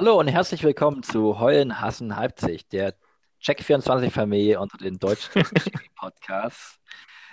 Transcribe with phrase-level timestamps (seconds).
[0.00, 2.94] Hallo und herzlich willkommen zu Heulen, Hassen, Halbzig, der
[3.42, 5.42] Check24-Familie unter den deutschen
[5.96, 6.78] Podcasts.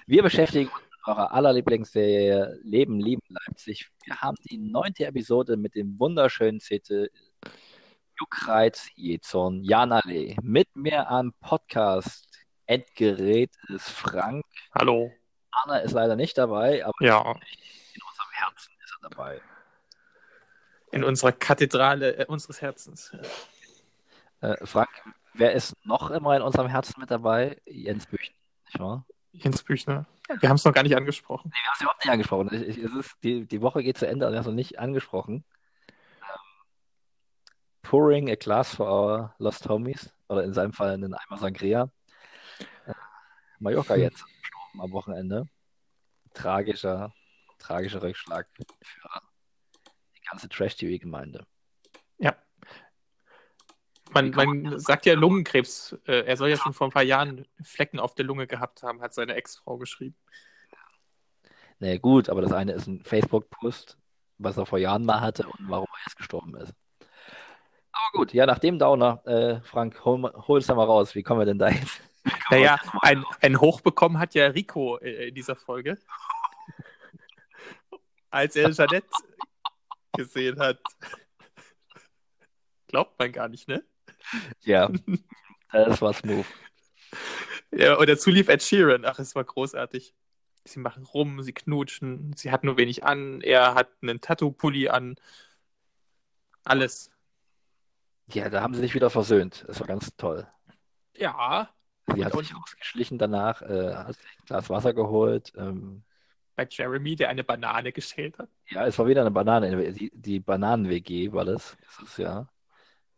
[0.07, 3.91] Wir beschäftigen uns mit eurer aller Lieblingsserie Leben, Lieben, Leipzig.
[4.03, 7.11] Wir haben die neunte Episode mit dem wunderschönen Titel
[8.19, 10.35] Juckreiz, Jezorn, Janale.
[10.41, 12.27] Mit mir am Podcast
[12.65, 14.43] Endgerät ist Frank.
[14.73, 15.11] Hallo.
[15.51, 19.39] Anna ist leider nicht dabei, aber Ja, in unserem Herzen ist er dabei.
[20.95, 23.11] In unserer Kathedrale äh, unseres Herzens.
[24.39, 24.89] Äh, Frank,
[25.33, 27.61] wer ist noch immer in unserem Herzen mit dabei?
[27.65, 28.35] Jens Büchner,
[28.65, 29.05] nicht wahr?
[29.33, 30.05] Jens Büchner.
[30.39, 31.51] Wir haben es noch gar nicht angesprochen.
[31.53, 32.49] Nee, wir haben es überhaupt nicht angesprochen.
[32.53, 34.79] Ich, ich, ist, die, die Woche geht zu Ende und wir haben es noch nicht
[34.79, 35.43] angesprochen.
[35.89, 36.39] Ähm,
[37.81, 40.11] pouring a glass for our lost homies.
[40.29, 41.91] Oder in seinem Fall einen Eimer Sangria.
[42.87, 42.93] Äh,
[43.59, 44.23] Mallorca jetzt
[44.79, 45.49] am Wochenende.
[46.33, 47.13] Tragischer,
[47.59, 48.47] tragischer Rückschlag
[48.81, 49.09] für
[50.35, 51.45] ganze Trash-TV-Gemeinde.
[52.17, 52.35] Ja.
[54.11, 55.97] Man, man sagt ja Lungenkrebs.
[56.05, 59.01] Äh, er soll ja schon vor ein paar Jahren Flecken auf der Lunge gehabt haben,
[59.01, 60.17] hat seine Ex-Frau geschrieben.
[61.79, 63.97] Nee, gut, aber das eine ist ein Facebook-Post,
[64.37, 66.73] was er vor Jahren mal hatte und warum er jetzt gestorben ist.
[67.91, 71.15] Aber gut, ja, nach dem Downer, äh, Frank, hol, hol es da mal raus.
[71.15, 72.01] Wie kommen wir denn da jetzt?
[72.49, 75.99] Naja, ein, ein Hoch bekommen hat ja Rico äh, in dieser Folge.
[78.31, 79.07] Als er Jeanette
[80.17, 80.79] gesehen hat.
[82.87, 83.83] Glaubt man gar nicht, ne?
[84.61, 84.89] Ja,
[85.71, 86.45] das war smooth.
[87.71, 89.05] Ja, und dazu lief Ed Sheeran.
[89.05, 90.13] Ach, es war großartig.
[90.63, 95.15] Sie machen rum, sie knutschen, sie hat nur wenig an, er hat einen Tattoo-Pulli an.
[96.63, 97.11] Alles.
[98.33, 99.63] Ja, da haben sie sich wieder versöhnt.
[99.67, 100.47] Das war ganz toll.
[101.15, 101.69] Ja,
[102.13, 105.53] Sie hat sich ausgeschlichen danach, äh, hat sich ein Glas Wasser geholt.
[105.57, 106.03] Ähm,
[106.55, 108.49] bei Jeremy, der eine Banane geschält hat.
[108.69, 109.91] ja, es war wieder eine Banane.
[109.93, 111.75] Die, die Bananen-WG war das.
[111.81, 112.47] Das ist ja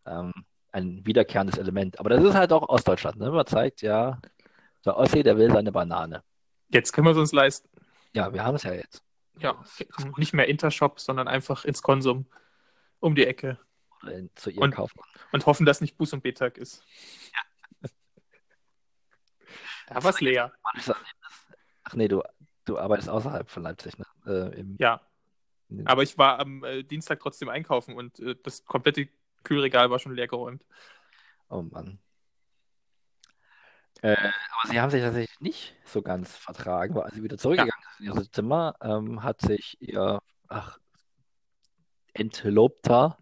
[0.05, 0.33] ähm,
[0.71, 1.99] ein wiederkehrendes Element.
[1.99, 3.17] Aber das ist halt auch Ostdeutschland.
[3.17, 3.29] Ne?
[3.31, 4.19] Man zeigt, ja,
[4.85, 6.23] der Ossi, der will seine Banane.
[6.69, 7.69] Jetzt können wir es uns leisten.
[8.13, 9.03] Ja, wir haben es ja jetzt.
[9.39, 9.63] Ja,
[10.17, 12.25] nicht mehr Intershop, sondern einfach ins Konsum
[12.99, 13.59] um die Ecke
[14.09, 14.99] in, zu ihr Und- kaufen.
[15.31, 16.83] und hoffen, dass nicht Buß- und Betag ist.
[19.87, 20.51] Da war's leer.
[20.63, 21.13] Manches Erlebnis.
[21.83, 22.21] Ach nee, du,
[22.67, 24.05] du arbeitest außerhalb von Leipzig, ne?
[24.25, 25.01] Äh, im, Ja,
[25.85, 29.09] aber ich war am äh, Dienstag trotzdem einkaufen und äh, das komplette
[29.43, 30.65] Kühlregal war schon leer geräumt.
[31.49, 31.99] Oh Mann.
[34.01, 37.83] Äh, aber sie haben sich tatsächlich nicht so ganz vertragen, weil als sie wieder zurückgegangen
[37.93, 40.77] ist in ihr Zimmer, ähm, hat sich ihr ach,
[42.13, 43.17] Entlobter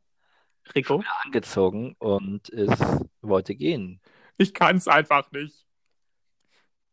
[0.74, 1.04] Rico?
[1.24, 2.82] angezogen und ist,
[3.22, 4.02] wollte gehen.
[4.38, 5.66] Ich kann's einfach nicht.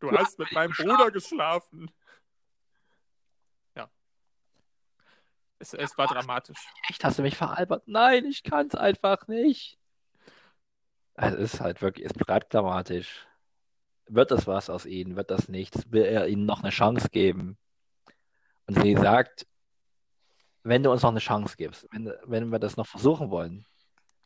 [0.00, 1.90] Du Du hast hast mit meinem ihm Bruder geschlafen.
[5.62, 6.58] Es, es war dramatisch.
[6.90, 7.84] Echt, hast du mich veralbert?
[7.86, 9.78] Nein, ich kann es einfach nicht.
[11.14, 13.24] Es ist halt wirklich, es bleibt dramatisch.
[14.08, 15.14] Wird das was aus ihnen?
[15.14, 15.90] Wird das nichts?
[15.92, 17.56] Will er ihnen noch eine Chance geben?
[18.66, 19.46] Und sie sagt,
[20.64, 23.64] wenn du uns noch eine Chance gibst, wenn, wenn wir das noch versuchen wollen,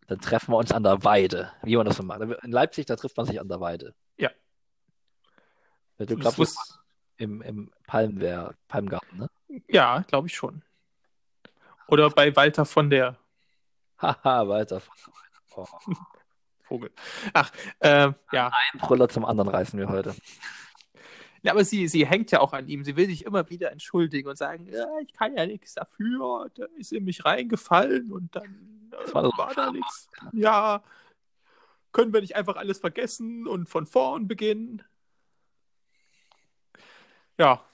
[0.07, 2.23] dann treffen wir uns an der Weide, wie man das so macht.
[2.23, 3.95] In Leipzig, da trifft man sich an der Weide.
[4.17, 4.31] Ja.
[5.99, 6.79] Du glaubst, wusste-
[7.19, 9.29] im, im Palmwehr, Palmgarten, ne?
[9.69, 10.63] ja, glaube ich schon.
[11.89, 13.17] Oder bei Walter von der
[13.99, 14.83] Haha, weiter.
[15.57, 15.67] Oh.
[16.63, 16.91] Vogel.
[17.33, 18.51] Ach, äh, ja.
[18.73, 20.15] Ein Brüller zum anderen reißen wir heute.
[21.43, 21.53] ja.
[21.53, 22.83] Aber sie, sie hängt ja auch an ihm.
[22.85, 26.51] Sie will sich immer wieder entschuldigen und sagen, ja, ich kann ja nichts dafür.
[26.55, 30.09] Da ist in mich reingefallen und dann äh, war war da nichts.
[30.33, 30.83] Ja,
[31.93, 34.83] können wir nicht einfach alles vergessen und von vorn beginnen?
[37.39, 37.65] Ja,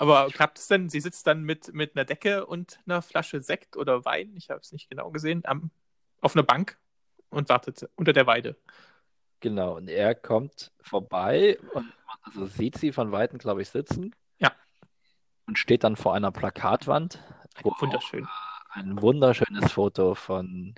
[0.00, 0.88] aber klappt es denn?
[0.88, 4.60] Sie sitzt dann mit, mit einer Decke und einer Flasche Sekt oder Wein, ich habe
[4.60, 5.70] es nicht genau gesehen, am,
[6.22, 6.78] auf einer Bank
[7.28, 8.56] und wartet unter der Weide.
[9.40, 14.14] Genau, und er kommt vorbei und also sieht sie von Weitem, glaube ich, sitzen.
[14.38, 14.52] Ja.
[15.46, 17.22] Und steht dann vor einer Plakatwand,
[17.62, 18.26] wo Wunderschön.
[18.70, 20.74] ein wunderschönes Foto von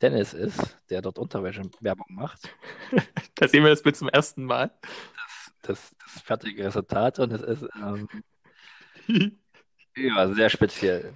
[0.00, 2.52] Dennis ist, der dort Unterwäsche-Werbung macht.
[3.36, 4.72] Da sehen wir das Bild zum ersten Mal.
[5.62, 8.08] Das, das fertige Resultat und es ist ähm,
[9.96, 11.14] ja, sehr speziell.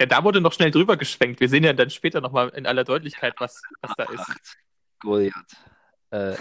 [0.00, 1.40] Ja, da wurde noch schnell drüber geschwenkt.
[1.40, 4.20] Wir sehen ja dann später nochmal in aller Deutlichkeit, was, was da ist.
[4.20, 4.58] Acht
[5.00, 5.56] Goliath.
[6.10, 6.36] Äh,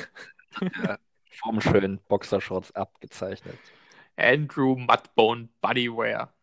[0.61, 0.99] der
[1.31, 3.59] formschön Boxershorts abgezeichnet.
[4.17, 6.33] Andrew Mudbone Bodywear.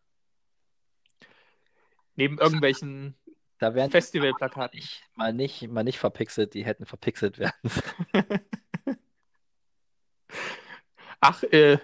[2.15, 3.15] Neben irgendwelchen
[3.57, 4.77] Da werden Festivalplakaten.
[4.77, 7.71] nicht, mal nicht, mal nicht verpixelt, die hätten verpixelt werden.
[11.19, 11.79] Ach, äh,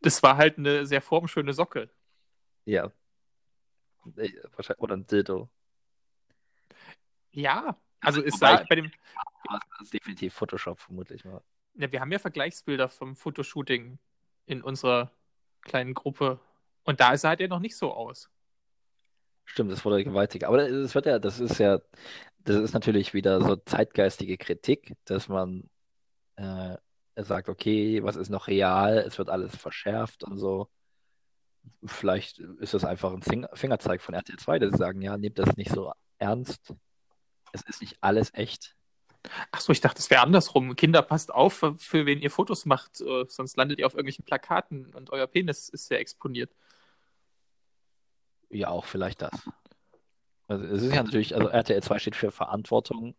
[0.00, 1.90] das war halt eine sehr formschöne Socke.
[2.64, 2.92] Ja.
[4.04, 5.48] Wahrscheinlich- Oder ein Dildo.
[7.32, 8.90] Ja, also es Wobei sah bei dem.
[9.48, 11.42] Das ist definitiv Photoshop, vermutlich mal.
[11.74, 13.98] Ja, wir haben ja Vergleichsbilder vom Fotoshooting
[14.46, 15.10] in unserer
[15.62, 16.40] kleinen Gruppe.
[16.84, 18.30] Und da sah der noch nicht so aus.
[19.44, 20.46] Stimmt, das wurde gewaltig.
[20.46, 21.80] Aber es wird ja, das ist ja,
[22.38, 25.68] das ist natürlich wieder so zeitgeistige Kritik, dass man
[26.36, 26.76] äh,
[27.16, 28.98] sagt, okay, was ist noch real?
[28.98, 30.68] Es wird alles verschärft und so.
[31.84, 35.38] Vielleicht ist das einfach ein Finger- Fingerzeig von RTL 2, dass sie sagen, ja, nehmt
[35.38, 36.74] das nicht so ernst.
[37.52, 38.76] Es ist nicht alles echt.
[39.52, 40.74] Ach so, ich dachte, es wäre andersrum.
[40.76, 44.24] Kinder, passt auf, für, für wen ihr Fotos macht, äh, sonst landet ihr auf irgendwelchen
[44.24, 46.54] Plakaten und euer Penis ist sehr exponiert.
[48.48, 49.48] Ja, auch vielleicht das.
[50.48, 53.14] Also es ist ja natürlich, also RTL 2 steht für Verantwortung.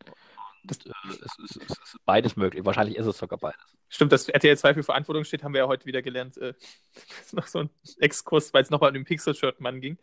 [0.64, 2.64] Und, äh, es, ist, es ist beides möglich.
[2.66, 3.62] Wahrscheinlich ist es sogar beides.
[3.90, 6.38] Stimmt, dass RTL 2 für Verantwortung steht, haben wir ja heute wieder gelernt.
[6.38, 6.54] Äh,
[6.94, 7.70] das ist noch so ein
[8.00, 9.98] Exkurs, weil es nochmal um den Pixel-Shirt-Mann ging.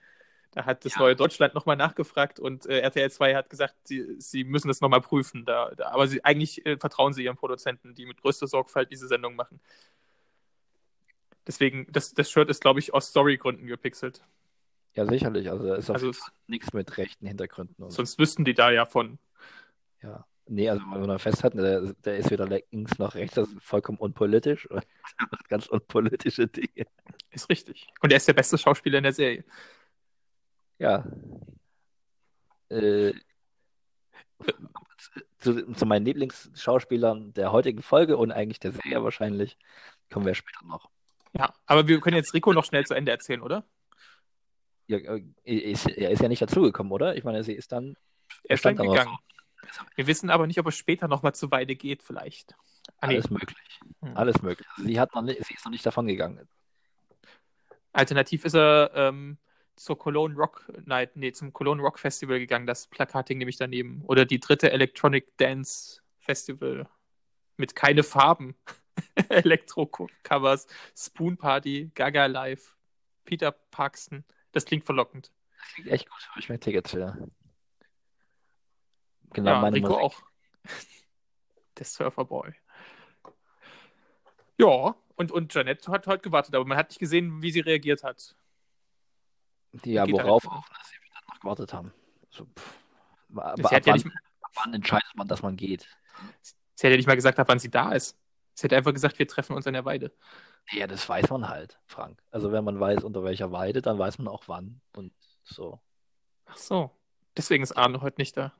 [0.52, 1.00] Da hat das Ja.
[1.02, 5.02] neue Deutschland nochmal nachgefragt und äh, RTL 2 hat gesagt, sie, sie müssen das nochmal
[5.02, 5.44] prüfen.
[5.44, 9.06] Da, da, aber sie, eigentlich äh, vertrauen sie ihren Produzenten, die mit größter Sorgfalt diese
[9.08, 9.60] Sendung machen.
[11.46, 14.22] Deswegen, das, das Shirt ist, glaube ich, aus Storygründen gepixelt.
[14.94, 15.50] Ja, sicherlich.
[15.50, 17.90] Also da ist Also es, nichts mit rechten Hintergründen.
[17.90, 19.18] Sonst wüssten die da ja von.
[20.02, 20.26] ja.
[20.48, 23.98] Nee, also wenn man festhalten, der, der ist weder links noch rechts, das ist vollkommen
[23.98, 24.84] unpolitisch und
[25.30, 26.86] macht ganz unpolitische Dinge.
[27.30, 27.86] Ist richtig.
[28.00, 29.44] Und er ist der beste Schauspieler in der Serie.
[30.78, 31.04] Ja.
[32.70, 33.12] Äh,
[35.38, 39.58] zu, zu meinen Lieblingsschauspielern der heutigen Folge und eigentlich der Serie wahrscheinlich
[40.10, 40.88] kommen wir später noch.
[41.34, 43.64] Ja, aber wir können jetzt Rico noch schnell zu Ende erzählen, oder?
[44.86, 47.16] Ja, äh, ist, er ist ja nicht dazugekommen, oder?
[47.16, 47.96] Ich meine, sie ist dann.
[48.44, 49.16] Er ist dann gegangen.
[49.94, 52.54] Wir wissen aber nicht, ob es später nochmal zu Weide geht, vielleicht.
[53.00, 53.14] Ah, nee.
[53.14, 53.80] Alles möglich.
[54.02, 54.16] Hm.
[54.16, 54.66] Alles möglich.
[54.76, 56.48] Sie, hat noch nicht, sie ist noch nicht davon gegangen.
[57.92, 59.38] Alternativ ist er ähm,
[59.76, 62.66] zur Cologne Rock Night, nee, zum Cologne Rock Festival gegangen.
[62.66, 64.02] Das Plakat hing nämlich daneben.
[64.06, 66.88] Oder die dritte Electronic Dance Festival
[67.56, 68.56] mit keine Farben.
[69.28, 70.66] Elektro-Covers,
[70.96, 72.76] Spoon Party, Gaga Live,
[73.24, 74.24] Peter Parkson.
[74.52, 75.30] Das klingt verlockend.
[75.58, 76.28] Das klingt echt gut.
[76.30, 77.28] Habe ich mir Tickets für.
[79.32, 80.04] Genau Ja, meine Rico Musik.
[80.04, 80.22] auch.
[81.78, 82.52] Der Surferboy.
[84.58, 88.02] Ja, und, und Janette hat heute gewartet, aber man hat nicht gesehen, wie sie reagiert
[88.02, 88.36] hat.
[89.84, 91.92] Ja, Geht worauf auch, dass sie dann noch gewartet haben.
[92.30, 92.46] So.
[93.36, 95.88] Ab, hat ja wann, nicht, ab wann entscheidet man, dass man geht?
[96.74, 98.18] sie hat ja nicht mal gesagt, ab wann sie da ist.
[98.54, 100.12] Sie hat einfach gesagt, wir treffen uns an der Weide.
[100.72, 102.22] Ja, das weiß man halt, Frank.
[102.30, 105.12] Also wenn man weiß, unter welcher Weide, dann weiß man auch wann und
[105.44, 105.80] so.
[106.46, 106.90] Ach so.
[107.36, 108.52] Deswegen ist Arne heute nicht da.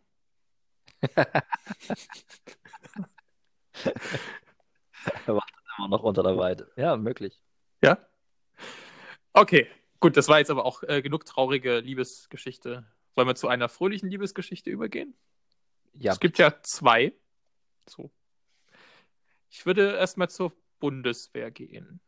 [5.27, 6.71] Er wartet immer noch unter der Weide.
[6.77, 7.41] Ja, möglich.
[7.83, 7.99] Ja?
[9.33, 9.69] Okay,
[10.01, 12.85] gut, das war jetzt aber auch äh, genug traurige Liebesgeschichte.
[13.15, 15.17] Wollen wir zu einer fröhlichen Liebesgeschichte übergehen?
[15.95, 17.13] Ja, Es gibt ja zwei.
[17.89, 18.11] So.
[19.51, 22.01] Ich würde erstmal zur Bundeswehr gehen.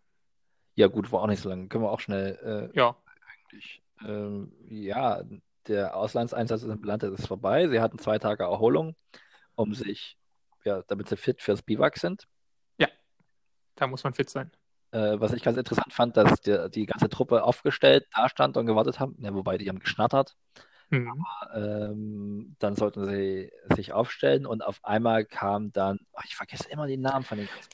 [0.75, 1.69] ja gut, war auch nicht so lange.
[1.69, 2.97] Können wir auch schnell äh, Ja.
[3.45, 3.83] eigentlich.
[4.05, 5.23] Ähm, ja,
[5.69, 7.69] der Auslandseinsatz in Belantes ist vorbei.
[7.69, 8.97] Sie hatten zwei Tage Erholung,
[9.55, 10.19] um sich,
[10.65, 12.27] ja, damit sie fit fürs Biwak sind.
[13.81, 14.51] Da muss man fit sein.
[14.93, 18.67] Äh, was ich ganz interessant fand, dass der, die ganze Truppe aufgestellt da stand und
[18.67, 19.17] gewartet haben.
[19.19, 20.37] Ja, wobei die haben geschnattert.
[20.91, 21.25] Mhm.
[21.55, 26.87] Ähm, dann sollten sie sich aufstellen und auf einmal kam dann, ach, ich vergesse immer
[26.87, 27.71] die Namen von den ganzen.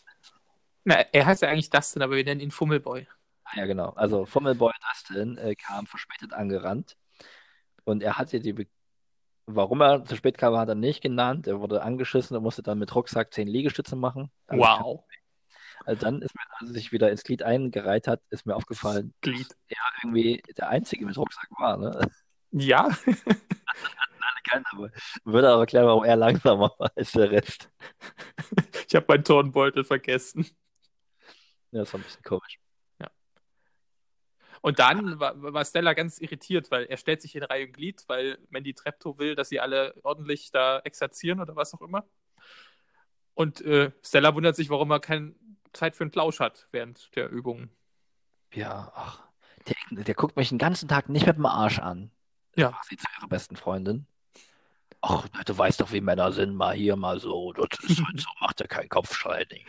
[0.85, 3.09] Na, er heißt ja eigentlich Dustin, aber wir nennen ihn Fummelboy.
[3.43, 3.91] Ah, ja, genau.
[3.91, 6.97] Also Fummelboy Dustin äh, kam verspätet angerannt
[7.87, 8.69] und er hatte die,
[9.47, 11.47] warum er zu spät kam, hat er nicht genannt.
[11.47, 14.31] Er wurde angeschissen und musste dann mit Rucksack zehn Liegestütze machen.
[14.47, 15.05] Also, Wow.
[15.85, 19.15] Also dann ist mir, als er sich wieder ins Glied eingereiht hat, ist mir aufgefallen,
[19.21, 19.49] Glied.
[19.49, 21.77] dass er irgendwie der Einzige mit Rucksack war.
[21.77, 22.11] Ne?
[22.51, 22.89] Ja.
[24.45, 24.91] Keiner, aber
[25.25, 27.69] würde aber erklären, warum er langsamer war als der Rest.
[28.89, 30.47] ich habe meinen Turnbeutel vergessen.
[31.73, 32.59] Ja, das war ein bisschen komisch.
[34.67, 38.03] Und dann war, war Stella ganz irritiert, weil er stellt sich in Reihe und Glied,
[38.09, 42.05] weil Mandy Treptow will, dass sie alle ordentlich da exerzieren oder was auch immer.
[43.35, 45.37] Und äh, Stella wundert sich, warum er keine
[45.73, 47.71] Zeit für einen Plausch hat während der Übung.
[48.55, 49.23] Ja, ach,
[49.69, 52.11] der, der guckt mich den ganzen Tag nicht mit dem Arsch an.
[52.57, 52.71] Ja.
[52.71, 54.09] Sagt sie zu ihrer besten Freundin.
[55.01, 57.53] Ach, du weißt doch, wie Männer sind, mal hier, mal so.
[57.53, 59.61] Das ist halt so, macht ja kein Kopfschalten.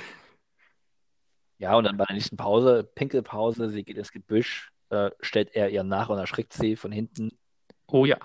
[1.60, 5.70] Ja, und dann bei der nächsten Pause, Pinkelpause, sie geht ins Gebüsch, äh, stellt er
[5.70, 7.38] ihr nach und erschrickt sie von hinten
[7.88, 8.18] Oh ja.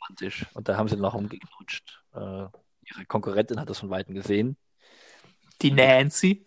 [0.00, 0.46] romantisch.
[0.54, 2.02] Und da haben sie noch umgeknutscht.
[2.14, 4.56] Äh, ihre Konkurrentin hat das von Weitem gesehen.
[5.62, 6.46] Die Nancy.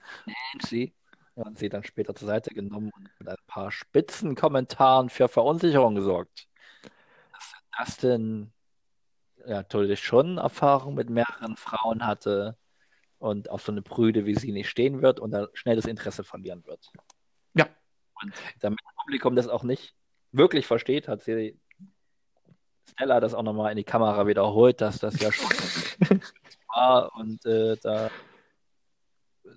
[0.54, 0.94] Nancy.
[1.36, 5.96] Und sie dann später zur Seite genommen und mit ein paar spitzen Kommentaren für Verunsicherung
[5.96, 6.48] gesorgt.
[7.32, 8.54] Dass Dustin
[9.46, 12.58] ja, natürlich schon Erfahrung mit mehreren Frauen hatte
[13.18, 16.24] und auf so eine Brüde wie sie nicht stehen wird und dann schnell das Interesse
[16.24, 16.92] verlieren wird.
[17.56, 17.68] Ja.
[18.60, 19.94] Damit das Publikum das auch nicht
[20.32, 21.60] wirklich versteht, hat sie
[22.92, 25.50] Stella das auch nochmal in die Kamera wiederholt, dass das ja schon
[26.68, 28.10] war und äh, da,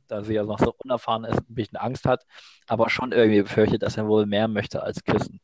[0.06, 2.24] da sie ja noch so unerfahren ist, ein bisschen Angst hat,
[2.66, 5.40] aber schon irgendwie befürchtet, dass er wohl mehr möchte als küssen.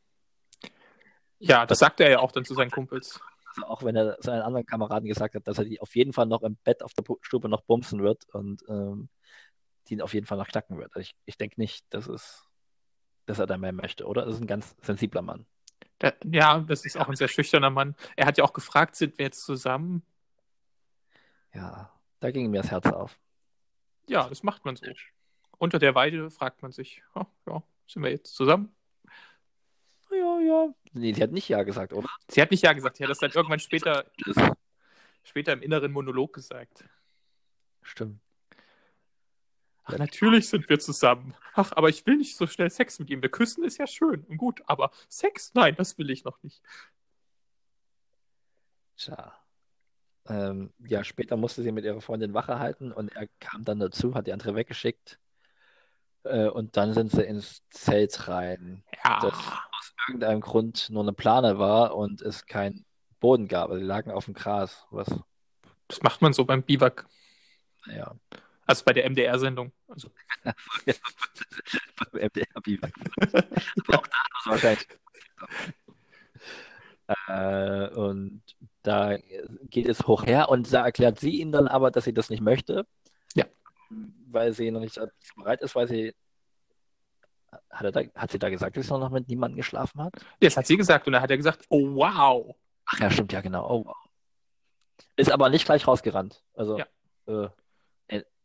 [1.38, 3.20] Ja, das sagt er ja auch dann zu seinen Kumpels.
[3.48, 6.26] Also auch wenn er seinen anderen Kameraden gesagt hat, dass er die auf jeden Fall
[6.26, 9.08] noch im Bett auf der Stube noch bumsen wird und ähm,
[9.88, 10.94] die auf jeden Fall noch knacken wird.
[10.94, 12.44] Also ich, ich denke nicht, dass, es,
[13.26, 14.24] dass er da mehr möchte, oder?
[14.24, 15.46] Das ist ein ganz sensibler Mann.
[16.00, 17.94] Der, ja, das ist auch ein sehr schüchterner Mann.
[18.16, 20.02] Er hat ja auch gefragt, sind wir jetzt zusammen?
[21.54, 23.18] Ja, da ging mir das Herz auf.
[24.08, 24.86] Ja, das macht man so.
[25.58, 28.74] Unter der Weide fragt man sich, oh, ja, sind wir jetzt zusammen?
[30.10, 30.74] Ja, ja.
[30.92, 32.08] Nee, sie hat nicht Ja gesagt, oder?
[32.28, 34.04] Sie hat nicht Ja gesagt, sie hat das dann irgendwann später,
[35.22, 36.84] später im inneren Monolog gesagt.
[37.82, 38.20] Stimmt.
[39.84, 41.34] Ach, natürlich sind wir zusammen.
[41.54, 43.20] Ach, aber ich will nicht so schnell Sex mit ihm.
[43.22, 45.52] Wir küssen ist ja schön und gut, aber Sex?
[45.54, 46.62] Nein, das will ich noch nicht.
[48.96, 49.32] Tja.
[50.28, 54.14] Ähm, ja, später musste sie mit ihrer Freundin Wache halten und er kam dann dazu,
[54.14, 55.18] hat die andere weggeschickt.
[56.22, 58.84] Äh, und dann sind sie ins Zelt rein.
[59.04, 59.18] Ja.
[59.20, 62.84] Das aus irgendeinem Grund nur eine Plane war und es keinen
[63.18, 63.70] Boden gab.
[63.70, 64.86] Also sie lagen auf dem Gras.
[64.90, 65.08] Was,
[65.88, 67.06] Das macht man so beim Biwak.
[67.86, 68.14] naja,
[68.66, 69.73] Also bei der MDR-Sendung.
[69.88, 70.11] Also,
[70.45, 70.54] beim
[72.12, 72.92] MDR-Biwak.
[73.88, 74.88] Aber auch da ist wahrscheinlich.
[77.28, 78.42] Äh, und
[78.83, 79.19] da
[79.71, 82.40] geht es hoch her und da erklärt sie ihm dann aber, dass sie das nicht
[82.42, 82.87] möchte.
[83.35, 83.45] Ja.
[84.31, 84.99] Weil sie noch nicht
[85.37, 86.14] bereit ist, weil sie.
[87.71, 90.14] Hat, da, hat sie da gesagt, dass sie noch mit niemandem geschlafen hat?
[90.40, 92.57] das hat sie gesagt und dann hat er gesagt, oh wow.
[92.87, 93.69] Ach ja, stimmt, ja, genau.
[93.69, 93.97] Oh, wow.
[95.16, 96.42] Ist aber nicht gleich rausgerannt.
[96.54, 96.87] Also, Ja.
[97.26, 97.49] äh,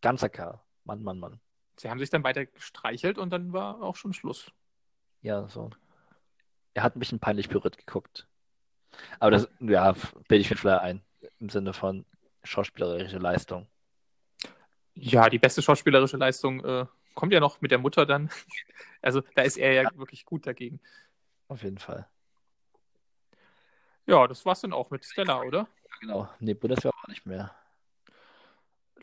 [0.02, 0.60] ganzer Kerl.
[0.84, 1.40] Mann, Mann, Mann.
[1.78, 4.52] Sie haben sich dann weiter gestreichelt und dann war auch schon Schluss.
[5.22, 5.70] Ja, so.
[6.74, 8.28] Er hat ein bisschen peinlich berührt geguckt.
[9.20, 9.94] Aber das, ja,
[10.28, 11.02] bilde ich mir vielleicht ein.
[11.40, 12.06] Im Sinne von
[12.44, 13.68] schauspielerische Leistung.
[14.94, 18.30] Ja, die beste schauspielerische Leistung äh, kommt ja noch mit der Mutter dann.
[19.00, 20.80] Also da ist er ja wirklich gut dagegen.
[21.48, 22.08] Auf jeden Fall.
[24.08, 25.60] Ja, das war's dann auch mit Stella, oder?
[25.60, 26.30] Ja, genau.
[26.40, 27.56] Nee, Bundeswehr war nicht mehr.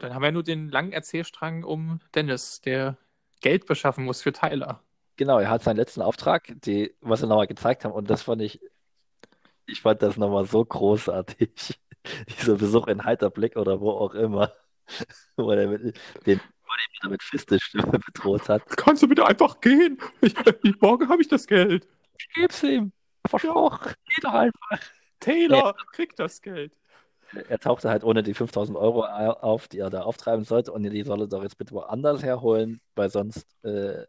[0.00, 2.98] Dann haben wir nur den langen Erzählstrang um Dennis, der
[3.40, 4.82] Geld beschaffen muss für Tyler.
[5.16, 8.42] Genau, er hat seinen letzten Auftrag, die, was sie nochmal gezeigt haben, und das fand
[8.42, 8.60] ich,
[9.66, 11.80] ich fand das nochmal so großartig.
[12.38, 14.52] Dieser Besuch in Heiterblick oder wo auch immer,
[15.36, 15.96] wo er mit,
[16.26, 18.66] den, er wieder mit Fistestimme bedroht hat.
[18.76, 19.98] Kannst du bitte einfach gehen?
[20.20, 20.34] Ich,
[20.80, 21.86] morgen habe ich das Geld.
[22.18, 22.92] Ich geb's ihm.
[23.26, 23.92] Versprochen.
[24.08, 24.80] Geh doch einfach.
[25.20, 26.72] Taylor kriegt das Geld.
[27.48, 31.02] Er tauchte halt ohne die 5000 Euro auf, die er da auftreiben sollte, und die
[31.02, 34.04] soll er doch jetzt bitte woanders herholen, weil sonst äh,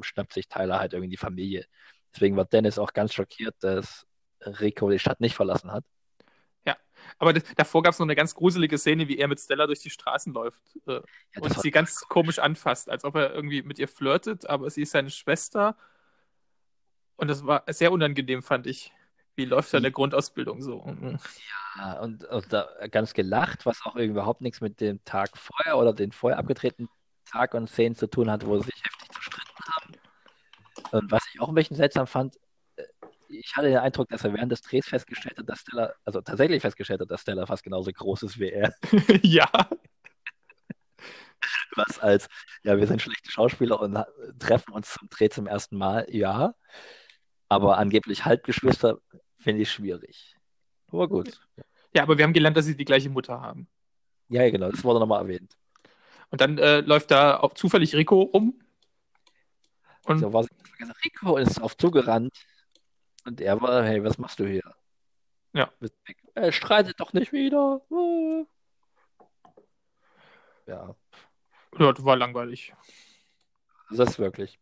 [0.00, 1.66] schnappt sich Tyler halt irgendwie die Familie.
[2.14, 4.06] Deswegen war Dennis auch ganz schockiert, dass
[4.40, 5.84] Rico die Stadt nicht verlassen hat.
[7.18, 9.80] Aber das, davor gab es noch eine ganz gruselige Szene, wie er mit Stella durch
[9.80, 11.02] die Straßen läuft äh, Ja,
[11.40, 14.92] und sie ganz komisch anfasst, als ob er irgendwie mit ihr flirtet, aber sie ist
[14.92, 15.76] seine Schwester.
[17.16, 18.92] Und das war sehr unangenehm, fand ich.
[19.34, 20.82] Wie läuft seine Grundausbildung so?
[20.84, 21.18] Mhm.
[21.76, 25.92] Ja, und, und da ganz gelacht, was auch überhaupt nichts mit dem Tag vorher oder
[25.92, 26.90] den vorher abgetretenen
[27.30, 29.92] Tag und Szenen zu tun hat, wo sie sich heftig zerstritten haben.
[30.90, 32.36] Und was ich auch ein bisschen seltsam fand,
[32.76, 32.84] äh,
[33.28, 36.60] ich hatte den Eindruck, dass er während des Drehs festgestellt hat, dass Stella, also tatsächlich
[36.60, 38.74] festgestellt hat, dass Stella fast genauso groß ist wie er.
[39.22, 39.48] ja,
[41.76, 42.28] Was als,
[42.62, 43.98] ja, wir sind schlechte Schauspieler und
[44.38, 46.54] treffen uns zum Dreh zum ersten Mal, ja.
[47.54, 48.98] Aber angeblich Halbgeschwister
[49.38, 50.36] finde ich schwierig.
[50.88, 51.40] Aber gut.
[51.94, 53.68] ja, aber wir haben gelernt, dass sie die gleiche Mutter haben.
[54.28, 55.56] Ja, genau, das wurde nochmal erwähnt.
[56.30, 58.58] Und dann äh, läuft da auch zufällig Rico rum.
[60.04, 60.46] Und So war
[61.04, 62.34] Rico ist auf zugerannt.
[63.24, 64.74] Und er war, hey, was machst du hier?
[65.52, 65.70] Ja.
[66.34, 67.82] Er streitet doch nicht wieder.
[67.90, 68.44] Äh.
[70.66, 70.96] Ja,
[71.78, 72.74] ja, das war langweilig.
[73.90, 74.58] das ist wirklich.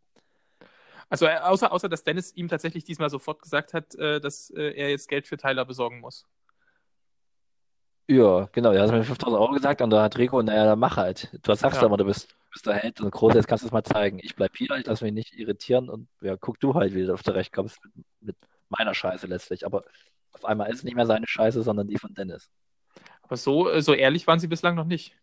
[1.10, 4.72] Also äh, außer, außer, dass Dennis ihm tatsächlich diesmal sofort gesagt hat, äh, dass äh,
[4.72, 6.24] er jetzt Geld für Tyler besorgen muss.
[8.08, 10.96] Ja, genau, er hat mir 5000 Euro gesagt und da hat Rico, naja, dann mach
[10.96, 11.30] halt.
[11.42, 11.86] Du sagst Ja.
[11.86, 14.18] immer, du bist, bist der Held und groß, jetzt kannst du es mal zeigen.
[14.22, 17.12] Ich bleib hier, ich lass mich nicht irritieren und ja, guck du halt, wie du
[17.12, 18.36] auf zurechtkommst mit, mit
[18.68, 19.66] meiner Scheiße letztlich.
[19.66, 19.84] Aber
[20.32, 22.50] auf einmal ist es nicht mehr seine Scheiße, sondern die von Dennis.
[23.22, 25.16] Aber so, äh, so ehrlich waren sie bislang noch nicht.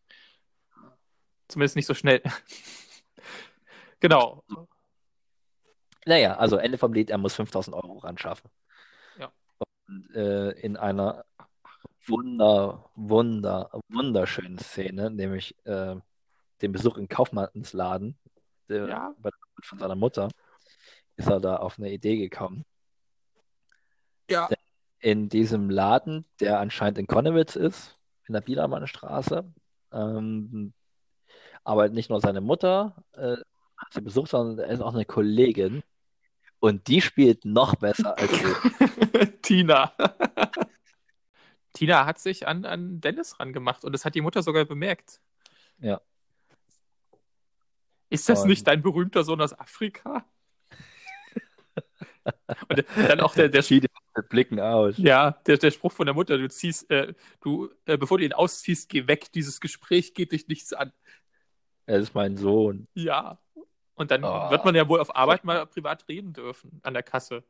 [1.47, 2.21] Zumindest nicht so schnell.
[3.99, 4.43] genau.
[6.07, 8.49] Naja, also Ende vom Lied, er muss 5000 Euro ran schaffen.
[9.19, 9.31] Ja.
[9.87, 11.25] Und äh, in einer
[12.07, 15.95] wunder, wunder, wunderschönen Szene, nämlich äh,
[16.61, 18.17] den Besuch im Kaufmannsladen
[18.69, 19.15] der, Ja.
[19.63, 20.29] von seiner Mutter,
[21.17, 22.63] ist er da auf eine Idee gekommen.
[24.29, 24.49] Ja.
[24.99, 27.97] In diesem Laden, der anscheinend in Konnewitz ist,
[28.27, 29.43] in der Biedermannstraße,
[29.91, 30.73] ähm,
[31.63, 33.37] arbeitet nicht nur seine Mutter, äh,
[33.77, 35.83] hat sie besucht, sondern er ist auch eine Kollegin.
[36.59, 39.27] Und die spielt noch besser als sie.
[39.41, 39.93] Tina.
[41.73, 45.21] Tina hat sich an, an Dennis rangemacht und das hat die Mutter sogar bemerkt.
[45.79, 46.01] Ja.
[48.09, 50.25] Ist das Und- nicht dein berühmter Sohn aus Afrika?
[52.69, 54.97] und dann auch der, der, mit Blicken aus.
[54.97, 58.33] ja, der, der Spruch von der Mutter, du ziehst, äh, du, äh, bevor du ihn
[58.33, 60.91] ausziehst, geh weg, dieses Gespräch geht dich nichts an.
[61.85, 62.87] Er ist mein Sohn.
[62.95, 63.39] Ja.
[63.97, 64.49] Und dann Oh.
[64.51, 67.43] wird man ja wohl auf Arbeit mal privat reden dürfen, an der Kasse.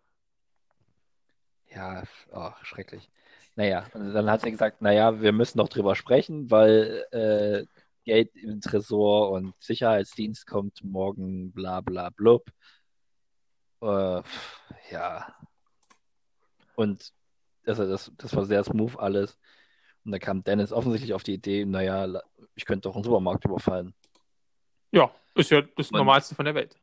[1.70, 3.10] Ja, oh, schrecklich.
[3.56, 7.66] Naja, und dann hat sie gesagt, naja, wir müssen noch drüber sprechen, weil äh,
[8.06, 12.50] Geld im Tresor und Sicherheitsdienst kommt morgen, bla bla blub.
[13.82, 14.22] Äh,
[14.92, 15.36] ja.
[16.76, 17.12] Und
[17.66, 19.38] also das, das war sehr smooth alles.
[20.06, 22.22] Und da kam Dennis offensichtlich auf die Idee, naja,
[22.56, 23.94] ich könnte doch einen Supermarkt überfallen.
[24.92, 26.76] Ja, ist ja das Und- Normalste von der Welt.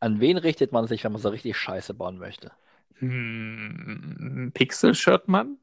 [0.00, 2.52] An wen richtet man sich, wenn man so richtig Scheiße bauen möchte?
[2.98, 5.58] Hm, Pixel-Shirt-Mann?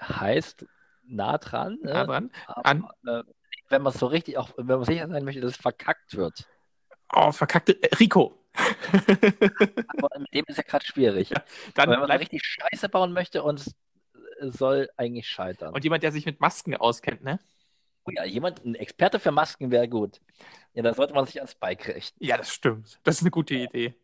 [0.00, 0.66] Heißt
[1.04, 1.92] nah dran, ne?
[1.92, 2.30] Nah dran.
[2.46, 3.22] Aber, An- äh,
[3.70, 6.46] wenn man so richtig auch, wenn man sicher sein möchte, dass es verkackt wird.
[7.12, 7.82] Oh, verkackte.
[7.82, 8.38] Äh, Rico.
[8.54, 11.30] Aber mit dem ist ja gerade schwierig.
[11.30, 11.40] Dann
[11.76, 13.74] Aber wenn man so bleibt, richtig Scheiße bauen möchte und es
[14.40, 15.74] soll eigentlich scheitern.
[15.74, 17.38] und jemand, der sich mit Masken auskennt, ne?
[18.08, 20.20] Oh ja, jemand, ein Experte für Masken wäre gut.
[20.74, 22.24] Ja, da sollte man sich ans Bike richten.
[22.24, 22.98] Ja, das stimmt.
[23.04, 23.94] Das ist eine gute Idee.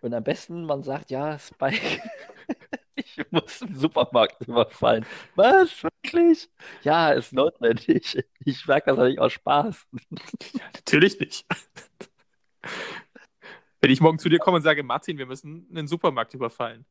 [0.00, 2.02] Und am besten, man sagt, ja, Spike,
[2.94, 5.06] ich muss im Supermarkt überfallen.
[5.34, 5.82] Was?
[5.82, 6.50] Wirklich?
[6.82, 8.22] Ja, ist notwendig.
[8.44, 9.86] Ich merke das natürlich aus Spaß.
[10.52, 11.46] Ja, natürlich nicht.
[13.80, 16.84] Wenn ich morgen zu dir komme und sage, Martin, wir müssen einen Supermarkt überfallen,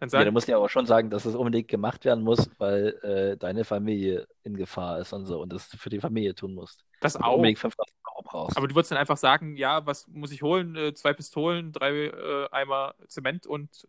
[0.00, 2.50] dann Ja, du sagen, musst ja aber schon sagen, dass es unbedingt gemacht werden muss,
[2.58, 6.54] weil äh, deine Familie in Gefahr ist und so und das für die Familie tun
[6.54, 6.84] musst.
[7.00, 7.36] das auch.
[7.36, 8.56] unbedingt 5000 Euro brauchst.
[8.56, 10.74] Aber du würdest dann einfach sagen, ja, was muss ich holen?
[10.76, 13.86] Äh, zwei Pistolen, drei äh, Eimer Zement und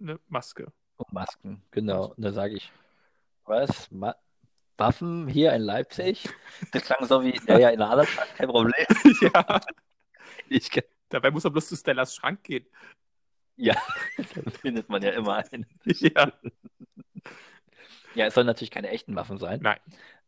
[0.00, 0.72] eine Maske.
[0.96, 2.08] Und Masken, genau.
[2.16, 2.72] Und dann sage ich,
[3.44, 3.90] was?
[3.90, 4.14] Ma
[4.76, 6.30] Waffen hier in Leipzig?
[6.72, 8.86] Das klang so wie, ja, ja, in einer anderen Stadt, kein Problem.
[9.20, 9.60] ja,
[10.50, 10.68] Ich,
[11.08, 12.66] dabei muss er bloß zu Stellas Schrank gehen.
[13.60, 13.76] Ja,
[14.34, 15.66] da findet man ja immer einen.
[15.84, 16.32] ja,
[18.14, 19.60] Ja, es sollen natürlich keine echten Waffen sein.
[19.62, 19.78] nein,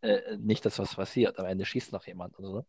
[0.02, 1.38] Äh, nicht, dass was passiert.
[1.38, 2.64] Am Ende schießt noch jemand oder so.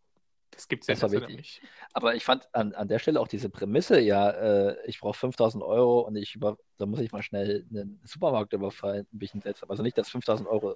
[0.52, 1.62] das gibt's ja Das war nicht.
[1.94, 5.64] Aber ich fand an, an der Stelle auch diese Prämisse, ja, äh, ich brauche 5000
[5.64, 9.70] Euro und ich über, da muss ich mal schnell einen Supermarkt überfallen, ein bisschen seltsam.
[9.70, 10.76] Also nicht, dass 5000 Euro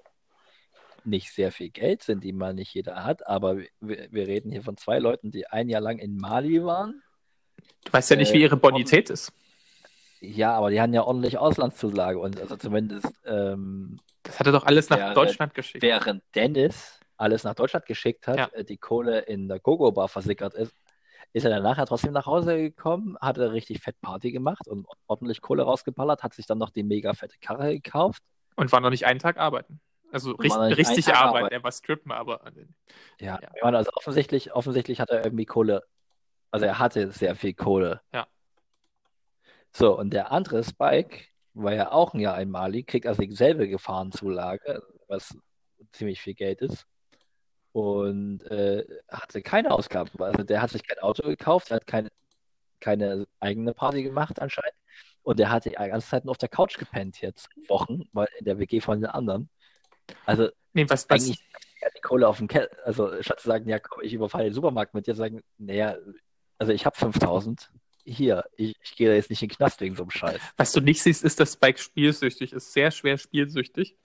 [1.04, 4.64] nicht sehr viel Geld sind, die mal nicht jeder hat, aber wir, wir reden hier
[4.64, 7.02] von zwei Leuten, die ein Jahr lang in Mali waren.
[7.86, 9.32] Du weißt ja nicht, wie Äh, ihre Bonität ist.
[10.20, 14.66] Ja, aber die hatten ja ordentlich Auslandszulage und also zumindest ähm, Das hat er doch
[14.66, 15.82] alles nach Ja, Deutschland geschickt.
[15.84, 18.48] während Dennis alles nach Deutschland geschickt hat, Ja.
[18.54, 20.74] äh, die Kohle in der Gogo-Bar versickert ist,
[21.34, 24.88] ist er dann nachher trotzdem nach Hause gekommen, hat er richtig fett Party gemacht und
[25.08, 28.24] ordentlich Kohle rausgeballert, hat sich dann noch die mega fette Karre gekauft.
[28.56, 29.80] Und war noch nicht einen Tag arbeiten.
[30.12, 31.38] Also richtig Tag arbeiten.
[31.38, 31.54] arbeiten.
[31.54, 32.42] Er war strippen, aber
[33.20, 33.50] Ja, Ja.
[33.56, 35.84] ich meine, also offensichtlich, offensichtlich hat er irgendwie Kohle,
[36.52, 38.02] also er hatte sehr viel Kohle.
[38.14, 38.28] Ja.
[39.72, 43.68] So, und der andere Spike war ja auch ein Jahr in Mali, kriegt also dieselbe
[43.68, 45.38] Gefahrenzulage, was
[45.92, 46.86] ziemlich viel Geld ist.
[47.72, 50.10] Und äh, hatte keine Ausgaben.
[50.20, 52.10] Also der hat sich kein Auto gekauft, der hat keine,
[52.80, 54.76] keine eigene Party gemacht anscheinend.
[55.22, 58.46] Und der hat die ganze Zeit nur auf der Couch gepennt jetzt Wochen, weil in
[58.46, 59.50] der WG von den anderen.
[60.26, 61.44] Also nee, was, was, eigentlich
[61.96, 64.94] die Kohle auf dem Keller, also statt zu sagen, ja komm, ich überfalle den Supermarkt
[64.94, 65.98] mit dir, sagen, naja,
[66.58, 67.72] also ich habe 5000,
[68.08, 70.42] hier, ich, ich gehe da jetzt nicht in den Knast wegen so einem Scheiß.
[70.58, 72.74] was du nicht siehst, ist, dass Spike spielsüchtig ist.
[72.74, 73.98] Sehr schwer spielsüchtig.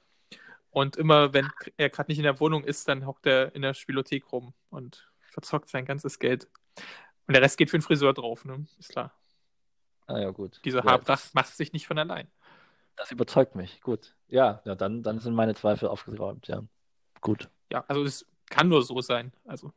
[0.70, 3.74] Und immer, wenn er gerade nicht in der Wohnung ist, dann hockt er in der
[3.74, 6.48] Spielothek rum und verzockt sein ganzes Geld.
[7.26, 8.66] Und der Rest geht für den Friseur drauf, ne?
[8.78, 9.12] Ist klar.
[10.06, 10.60] Ah ja, gut.
[10.64, 12.28] Diese Ja, Haarpracht das, macht sich nicht von allein.
[12.96, 14.14] das überzeugt mich, gut.
[14.28, 16.62] Ja, ja dann, dann sind meine Zweifel aufgeräumt, ja.
[17.20, 17.48] Gut.
[17.70, 19.32] Ja, also es kann nur so sein.
[19.44, 19.72] Also.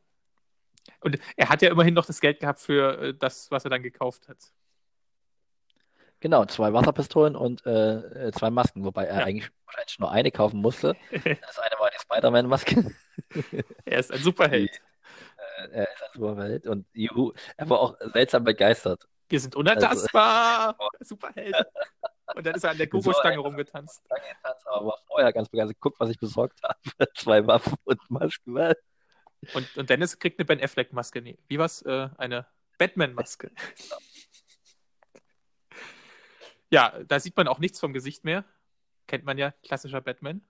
[1.00, 3.82] Und er hat ja immerhin noch das Geld gehabt für äh, das, was er dann
[3.82, 4.38] gekauft hat.
[6.20, 9.24] Genau, zwei Wasserpistolen und äh, äh, zwei Masken, wobei er Ja.
[9.24, 10.96] eigentlich wahrscheinlich nur eine kaufen musste.
[11.12, 12.94] Das eine war die Spider-Man-Maske.
[13.84, 14.80] er ist ein Superheld.
[15.58, 19.06] Äh, er ist ein Superheld und juhu, er war auch seltsam begeistert.
[19.28, 20.76] Wir sind unertastbar.
[20.78, 21.54] Also Superheld.
[22.34, 24.02] Und dann ist er an der Gogo-Stange rumgetanzt.
[24.64, 26.78] Aber vorher ganz begeistert, guck, was ich besorgt habe.
[27.14, 28.72] Zwei Waffen und Masken.
[29.54, 31.22] Und, und Dennis kriegt eine Ben Affleck-Maske.
[31.22, 31.82] Nee, wie war's?
[31.82, 32.46] Äh, eine
[32.78, 33.50] Batman-Maske.
[36.70, 38.44] ja, da sieht man auch nichts vom Gesicht mehr.
[39.06, 40.42] Kennt man ja, klassischer Batman.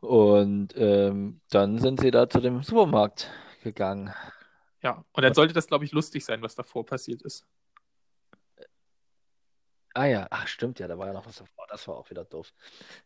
[0.00, 3.30] Und ähm, dann sind sie da zu dem Supermarkt
[3.62, 4.14] gegangen.
[4.82, 7.44] Ja, und dann sollte das, glaube ich, lustig sein, was davor passiert ist.
[9.96, 12.26] Ah ja, ach stimmt ja, da war ja noch was davor, das war auch wieder
[12.26, 12.52] doof.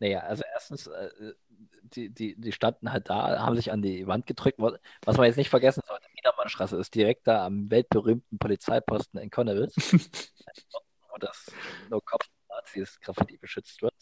[0.00, 1.34] Naja, also erstens, äh,
[1.82, 4.58] die, die, die standen halt da, haben sich an die Wand gedrückt.
[4.58, 9.76] Was man jetzt nicht vergessen sollte, Niedermannstraße ist direkt da am weltberühmten Polizeiposten in Connewitz,
[11.12, 11.52] wo das
[11.90, 13.94] No-Kopf-Nazis-Graffiti beschützt wird.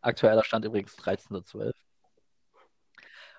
[0.00, 1.74] Aktueller Stand übrigens 13.12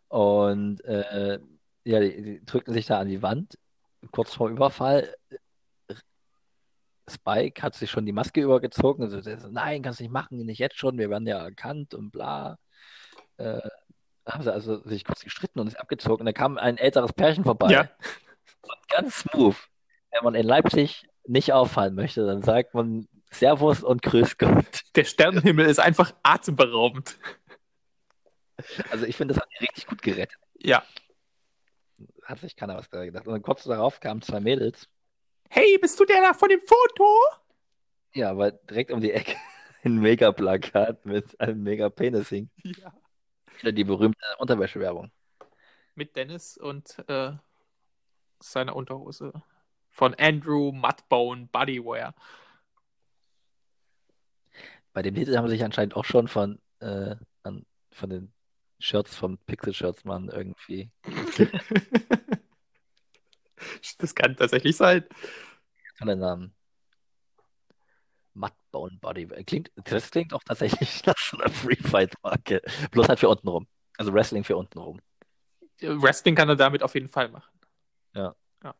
[0.09, 1.39] Und äh,
[1.85, 3.57] ja, die, die drückten sich da an die Wand,
[4.11, 5.15] kurz vor Überfall.
[7.09, 9.03] Spike hat sich schon die Maske übergezogen.
[9.03, 12.57] Also so, nein, kannst nicht machen, nicht jetzt schon, wir werden ja erkannt und bla.
[13.37, 13.61] Äh,
[14.25, 16.21] haben sie also sich kurz gestritten und ist abgezogen.
[16.21, 17.71] Und da kam ein älteres Pärchen vorbei.
[17.71, 17.89] Ja.
[18.61, 19.55] Und ganz smooth.
[20.11, 24.81] Wenn man in Leipzig nicht auffallen möchte, dann sagt man Servus und Grüß Gott.
[24.95, 27.17] Der Sternenhimmel ist einfach atemberaubend.
[28.89, 30.39] Also ich finde, das hat die richtig gut gerettet.
[30.59, 30.83] Ja.
[32.23, 33.27] Hat sich keiner was da gedacht.
[33.27, 34.87] Und dann kurz darauf kamen zwei Mädels
[35.57, 37.17] Hey, bist du der da von dem Foto?
[38.13, 39.37] Ja, aber direkt um die Ecke
[39.85, 42.49] ein Mega-Plakat mit einem Mega-Penis hing.
[42.61, 42.91] Ja.
[43.61, 45.13] Wieder die berühmte Unterwäschewerbung.
[45.95, 47.31] Mit Dennis und äh,
[48.41, 49.31] seiner Unterhose.
[49.91, 52.13] Von Andrew Mudbone Bodywear.
[54.91, 58.33] Bei dem Titel haben sie sich anscheinend auch schon von, äh, an, von den
[58.79, 60.91] Shirts vom Pixel Shirts Mann irgendwie.
[63.99, 65.05] das kann tatsächlich sein.
[65.97, 66.55] Toller Namen.
[68.33, 69.27] Mudbone Body.
[69.45, 72.61] Klingt, das klingt auch tatsächlich nach so einer Free Fight Marke.
[72.91, 73.67] Bloß halt für unten rum.
[73.97, 74.99] Also Wrestling für unten rum.
[75.81, 77.59] Wrestling kann er damit auf jeden Fall machen.
[78.13, 78.35] Ja.
[78.63, 78.75] ja.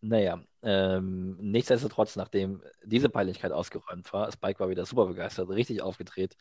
[0.00, 6.36] Naja, ähm, nichtsdestotrotz, nachdem diese Peinlichkeit ausgeräumt war, Spike war wieder super begeistert, richtig aufgedreht,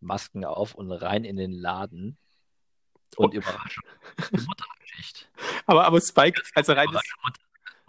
[0.00, 2.18] Masken auf und rein in den Laden.
[3.16, 3.38] Und oh.
[3.38, 3.84] Überraschung.
[5.66, 7.14] Aber, aber Spike, als er rein ist.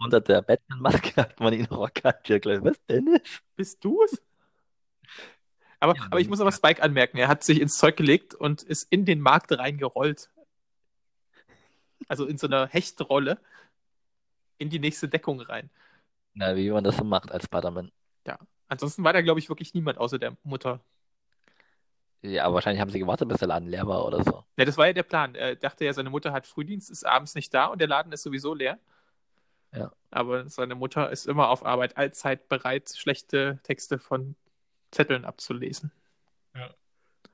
[0.04, 2.28] Unter der Batman-Maske hat man ihn auch erkannt.
[2.64, 3.20] Was, Dennis?
[3.56, 4.22] Bist du es?
[5.80, 8.62] Aber, ja, aber ich muss aber Spike anmerken, er hat sich ins Zeug gelegt und
[8.62, 10.30] ist in den Markt reingerollt.
[12.08, 13.38] Also in so einer Hechtrolle
[14.58, 15.70] in die nächste Deckung rein.
[16.34, 17.90] Na, wie man das so macht als Spider-Man.
[18.26, 18.38] Ja.
[18.68, 20.80] Ansonsten war da, glaube ich, wirklich niemand außer der Mutter.
[22.22, 24.44] Ja, aber wahrscheinlich haben sie gewartet, bis der Laden leer war oder so.
[24.56, 25.34] Ja, das war ja der Plan.
[25.34, 28.22] Er dachte ja, seine Mutter hat Frühdienst, ist abends nicht da und der Laden ist
[28.22, 28.78] sowieso leer.
[29.74, 29.92] Ja.
[30.10, 34.36] Aber seine Mutter ist immer auf Arbeit, allzeit bereit, schlechte Texte von
[34.90, 35.90] Zetteln abzulesen.
[36.54, 36.74] Ja.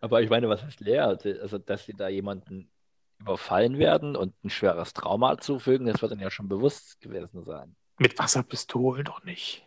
[0.01, 1.19] Aber ich meine, was heißt leer?
[1.25, 2.71] Also, dass sie da jemanden
[3.19, 7.75] überfallen werden und ein schweres Trauma zufügen, das wird dann ja schon bewusst gewesen sein.
[7.99, 9.67] Mit Wasserpistolen doch nicht.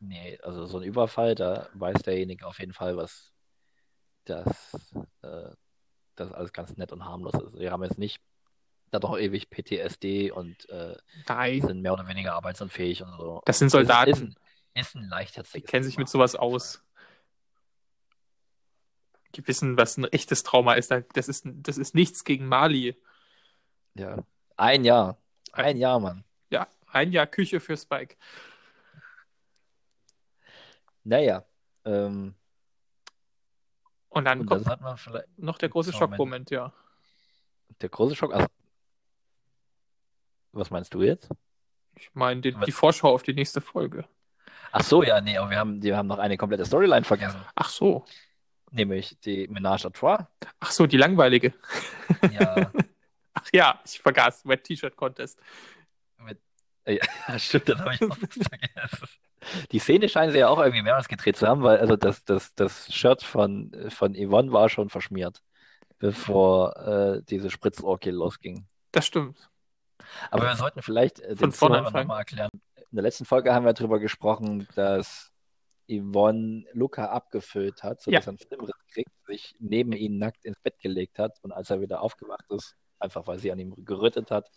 [0.00, 3.32] Nee, also so ein Überfall, da weiß derjenige auf jeden Fall, was
[4.24, 4.74] dass
[5.22, 5.50] äh,
[6.14, 7.58] das alles ganz nett und harmlos ist.
[7.58, 8.20] Wir haben jetzt nicht
[8.90, 10.96] da doch ewig PTSD und äh,
[11.60, 13.42] sind mehr oder weniger arbeitsunfähig und so.
[13.44, 14.10] Das sind Soldaten.
[14.10, 14.20] Ist,
[14.74, 15.44] ist, ein, ist ein.
[15.54, 16.82] Die kennen sich mit sowas aus.
[19.36, 20.90] Die wissen, was ein echtes Trauma ist.
[21.12, 23.00] Das ist, das ist nichts gegen Mali.
[23.94, 24.18] Ja.
[24.56, 25.18] Ein Jahr.
[25.52, 26.24] Ein Jahr, Mann.
[26.50, 28.16] Ja, ein Jahr Küche für Spike.
[31.04, 31.44] Naja.
[31.84, 32.34] Ähm,
[34.08, 34.66] und dann und kommt
[35.36, 36.72] noch der große Schockmoment, ja.
[37.80, 38.48] Der große Schock, also,
[40.52, 41.28] was meinst du jetzt?
[41.96, 44.04] Ich meine die, die, Vorschau auf die nächste Folge.
[44.72, 47.40] Ach so, ja, nee, aber wir haben, wir haben noch eine komplette Storyline vergessen.
[47.54, 48.04] Ach so.
[48.70, 50.26] Nämlich die Ménage à Trois.
[50.60, 51.52] Ach so, die langweilige.
[52.32, 52.70] Ja.
[53.34, 55.40] Ach ja, ich vergaß, Wet T-Shirt Contest.
[56.18, 56.38] Mit,
[56.84, 59.08] äh, ja, stimmt, das habe ich noch vergessen.
[59.72, 62.54] Die Szene scheinen sie ja auch irgendwie mehrmals gedreht zu haben, weil also das, das,
[62.54, 65.42] das Shirt von, von Yvonne war schon verschmiert,
[65.98, 68.66] bevor äh, diese Spritzorgie losging.
[68.92, 69.49] Das stimmt.
[70.30, 72.50] Aber wir sollten vielleicht äh, den Zuhörern nochmal erklären.
[72.76, 75.30] In der letzten Folge haben wir darüber gesprochen, dass
[75.88, 78.32] Yvonne Luca abgefüllt hat, sodass ja.
[78.32, 81.80] er einen Filmriss kriegt, sich neben ihn nackt ins Bett gelegt hat und als er
[81.80, 84.50] wieder aufgewacht ist, einfach weil sie an ihm gerüttet hat,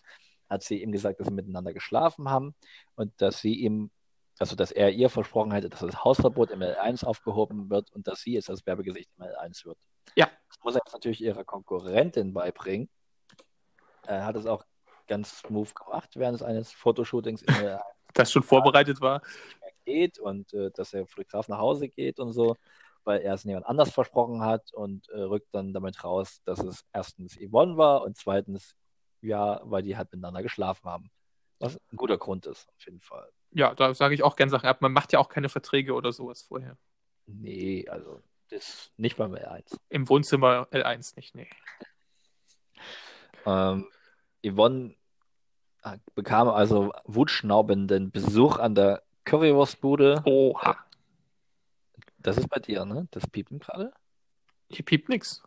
[0.50, 2.56] hat sie ihm gesagt, dass sie miteinander geschlafen haben
[2.96, 3.92] und dass sie ihm
[4.40, 8.22] also dass er ihr versprochen hätte, dass das Hausverbot im L1 aufgehoben wird und dass
[8.22, 9.78] sie jetzt das Werbegesicht im L1 wird.
[10.16, 10.30] Ja.
[10.50, 12.90] Das muss er jetzt natürlich ihrer Konkurrentin beibringen.
[14.06, 14.66] Er hat es auch
[15.08, 17.80] ganz smooth gemacht während eines Fotoshootings im L1.
[18.16, 19.24] Das schon vorbereitet war.
[19.86, 22.56] geht und äh, dass der Fotograf nach Hause geht und so,
[23.06, 26.86] weil er es jemand anders versprochen hat und äh, rückt dann damit raus, dass es
[26.94, 28.76] erstens Yvonne war und zweitens,
[29.22, 31.10] ja, weil die halt miteinander geschlafen haben.
[31.58, 33.28] Was ein guter Grund ist, auf jeden Fall.
[33.52, 34.82] Ja, da sage ich auch gerne Sachen ab.
[34.82, 36.78] Man macht ja auch keine Verträge oder sowas vorher.
[37.26, 39.78] Nee, also das nicht beim L1.
[39.90, 41.50] Im Wohnzimmer L1 nicht, nee.
[43.46, 43.88] Ähm,
[44.46, 44.96] Yvonne
[45.84, 50.22] äh, bekam also wutschnaubenden Besuch an der Currywurstbude.
[50.26, 50.78] Oha.
[52.18, 53.08] Das ist bei dir, ne?
[53.12, 53.94] Das piepen gerade?
[54.70, 55.44] Hier piept nix.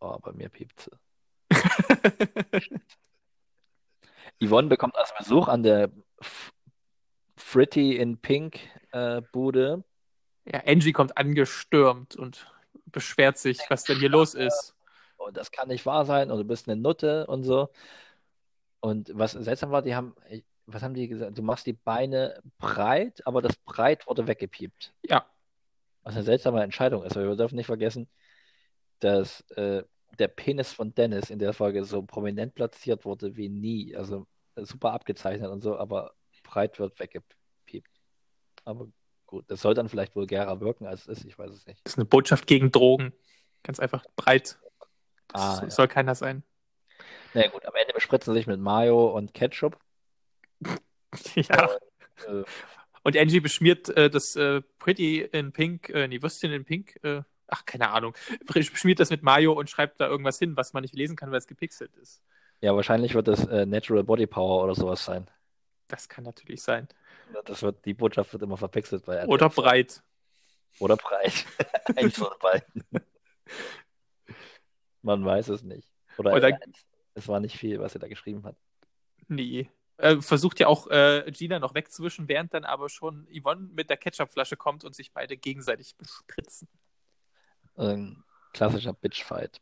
[0.00, 0.90] Oh, bei mir piept sie.
[4.40, 6.52] Yvonne bekommt also Besuch an der F
[7.36, 8.60] Fritty in Pink
[8.92, 9.84] äh, Bude.
[10.44, 12.46] Ja, Angie kommt angestürmt und
[12.86, 14.74] beschwert sich, was denn hier los ist.
[15.16, 17.70] Und das kann nicht wahr sein und du bist eine Nutte und so.
[18.80, 20.14] Und was seltsam war, die haben,
[20.66, 21.36] was haben die gesagt?
[21.36, 24.94] Du machst die Beine breit, aber das breit wurde weggepiept.
[25.02, 25.26] Ja.
[26.02, 28.08] Was eine seltsame Entscheidung ist, aber wir dürfen nicht vergessen,
[29.00, 29.82] dass äh,
[30.18, 33.96] der Penis von Dennis in der Folge so prominent platziert wurde wie nie.
[33.96, 37.90] Also äh, super abgezeichnet und so, aber breit wird weggepiept.
[38.64, 38.88] Aber
[39.26, 41.80] gut, das soll dann vielleicht vulgärer wirken, als es ist, ich weiß es nicht.
[41.84, 43.12] Das ist eine Botschaft gegen Drogen.
[43.62, 44.58] Ganz einfach breit.
[45.32, 45.70] Ah, ja.
[45.70, 46.42] Soll keiner sein.
[47.34, 49.78] Na ja, gut, am Ende bespritzen sie sich mit Mayo und Ketchup.
[51.34, 51.68] ja.
[52.26, 52.44] Äh,
[53.02, 57.22] Und Angie beschmiert äh, das äh, Pretty in Pink, äh, nee, Würstchen in Pink, äh,
[57.46, 58.14] ach, keine Ahnung,
[58.46, 61.38] beschmiert das mit Mayo und schreibt da irgendwas hin, was man nicht lesen kann, weil
[61.38, 62.22] es gepixelt ist.
[62.60, 65.30] ja, wahrscheinlich wird das äh, Natural Body Power oder sowas sein.
[65.86, 66.88] Das kann natürlich sein.
[67.46, 69.28] Das wird, die Botschaft wird immer verpixelt bei RTL.
[69.32, 70.02] Oder breit.
[70.78, 71.46] Oder breit.
[71.96, 72.84] Eins von beiden.
[75.02, 75.88] Man weiß es nicht.
[76.18, 76.58] Oder, Oder-.
[77.18, 78.56] Es war nicht viel, was er da geschrieben hat.
[79.28, 79.70] Nee.
[79.98, 83.96] Äh, versucht ja auch äh, Gina noch wegzuwischen, während dann aber schon Yvonne mit der
[83.96, 86.68] Ketchupflasche kommt und sich beide gegenseitig bespritzen.
[87.76, 89.60] Ein klassischer Bitchfight.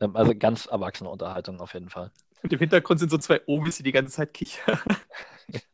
[0.00, 2.10] Ähm, Also ganz erwachsene Unterhaltung auf jeden Fall.
[2.42, 4.78] Und im Hintergrund sind so zwei Omis, die die ganze Zeit kichern.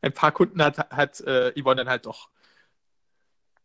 [0.00, 2.30] Ein paar Kunden hat, hat äh, Yvonne dann halt doch.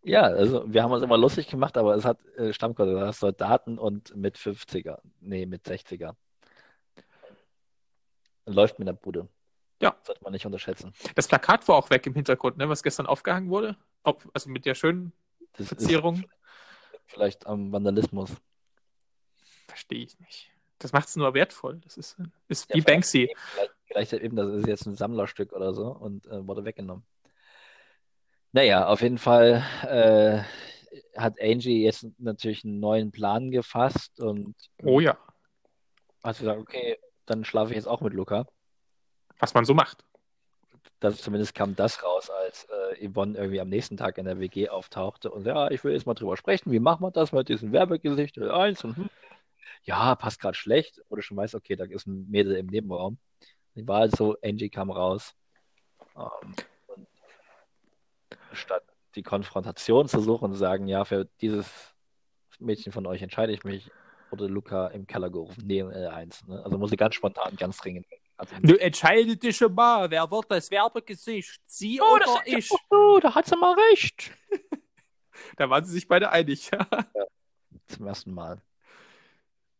[0.03, 4.15] Ja, also wir haben uns immer lustig gemacht, aber es hat äh, Stammkunde, Soldaten und
[4.15, 6.15] mit 50er, nee, mit 60er.
[8.45, 9.29] Läuft mit der Bude.
[9.81, 9.95] Ja.
[10.03, 10.93] Sollte man nicht unterschätzen.
[11.15, 13.77] Das Plakat war auch weg im Hintergrund, ne, was gestern aufgehangen wurde.
[14.03, 15.13] Ob, also mit der schönen
[15.53, 16.25] Das Verzierung.
[17.05, 18.31] vielleicht am Vandalismus.
[19.67, 20.51] Verstehe ich nicht.
[20.79, 21.79] Das macht es nur wertvoll.
[21.83, 22.17] Das ist,
[22.49, 23.33] ist Ja, wie Banksy.
[23.35, 27.05] Vielleicht, vielleicht eben, das ist jetzt ein Sammlerstück oder so und äh, wurde weggenommen.
[28.53, 34.99] Naja, auf jeden Fall äh, hat Angie jetzt natürlich einen neuen Plan gefasst und Oh
[34.99, 35.17] ja,
[36.23, 38.45] hat gesagt, okay, dann schlafe ich jetzt auch mit Luca.
[39.39, 40.05] was man so macht.
[40.99, 44.69] Das, zumindest kam das raus, als äh, Yvonne irgendwie am nächsten Tag in der WG
[44.69, 47.71] auftauchte und ja, ich will jetzt mal drüber sprechen, wie machen wir das mit diesem
[47.71, 49.09] Werbegesicht L1 und hm.
[49.81, 53.17] ja, passt gerade schlecht, du schon weißt, okay, da ist ein Mädel im Nebenraum.
[53.73, 55.33] Die war halt so, Angie kam raus.
[56.15, 56.55] Ähm,
[58.55, 58.83] statt
[59.15, 61.93] die Konfrontation zu suchen und zu sagen, ja, für dieses
[62.59, 63.91] Mädchen von euch entscheide ich mich,
[64.31, 66.47] wurde Luca im Keller gerufen, neben L1.
[66.47, 66.63] Ne?
[66.63, 68.07] Also muss sie ganz spontan, ganz dringend.
[68.37, 71.61] Also, Du entscheide dich schon mal, wer wird das Werbegesicht?
[71.67, 72.71] Sie Oh, oder das ist ja- ich?
[72.89, 74.31] oh, da hat sie mal recht.
[75.57, 76.69] Da waren sie sich beide einig.
[77.87, 78.61] Zum ersten Mal.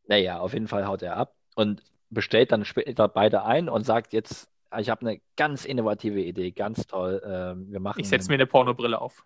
[0.08, 4.14] Naja, auf jeden Fall haut er ab und bestellt dann später beide ein und sagt
[4.14, 7.22] jetzt, ich habe eine ganz innovative Idee, ganz toll.
[7.26, 8.00] Ähm, wir machen.
[8.00, 9.26] ich setze mir eine Pornobrille auf.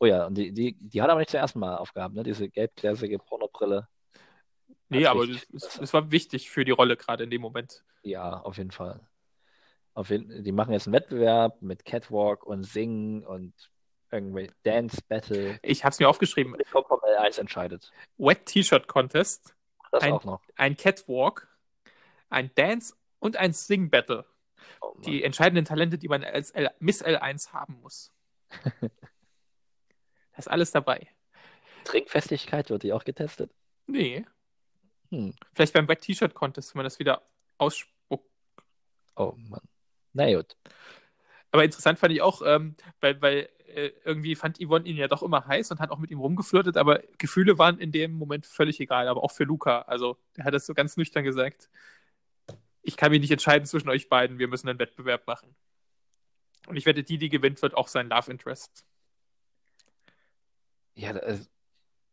[0.00, 2.22] Oh ja, und die, die, die hat aber nicht zum ersten Mal aufgehabt, ne?
[2.22, 3.88] Diese gelbgläsige Pornobrille.
[4.88, 7.84] Nee, aber es, es war wichtig für die Rolle gerade in dem Moment.
[8.02, 9.00] Ja, auf jeden Fall.
[9.94, 13.54] Auf jeden, die machen jetzt einen Wettbewerb mit Catwalk und Singen und
[14.10, 15.58] irgendwie Dance Battle.
[15.62, 16.56] Ich habe es mir aufgeschrieben.
[16.70, 17.90] Top L1 entscheidet.
[18.18, 19.56] Wet T-Shirt Contest,
[19.90, 20.40] Das Ein- auch noch.
[20.56, 21.48] ein Catwalk,
[22.28, 24.24] ein Dance und ein Sing Battle.
[24.98, 28.12] Die entscheidenden Talente, die man als L Miss L1 haben muss.
[28.80, 28.88] da
[30.38, 31.08] ist alles dabei.
[31.84, 33.52] Trinkfestigkeit wird die auch getestet.
[33.86, 34.24] Nee.
[35.10, 35.34] Hm.
[35.52, 37.22] Vielleicht beim Wet T-Shirt Contest, wenn man das wieder
[37.58, 38.30] ausspuckt.
[39.16, 39.60] Oh Mann.
[40.12, 40.56] Na gut.
[41.50, 45.22] Aber interessant fand ich auch, ähm, weil, weil äh, irgendwie fand Yvonne ihn ja doch
[45.22, 48.80] immer heiß und hat auch mit ihm rumgeflirtet, aber Gefühle waren in dem Moment völlig
[48.80, 49.82] egal, aber auch für Luca.
[49.82, 51.68] Also, der hat das so ganz nüchtern gesagt.
[52.84, 55.56] Ich kann mich nicht entscheiden zwischen euch beiden, wir müssen einen Wettbewerb machen.
[56.66, 58.86] Und ich wette, die, die gewinnt, wird auch sein Love Interest.
[60.94, 61.50] Ja, das,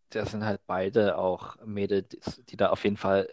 [0.09, 3.29] das sind halt beide auch Mädels, die da auf jeden Fall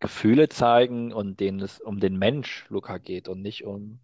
[0.00, 4.00] Gefühle zeigen und denen es um den Mensch Luca geht und nicht um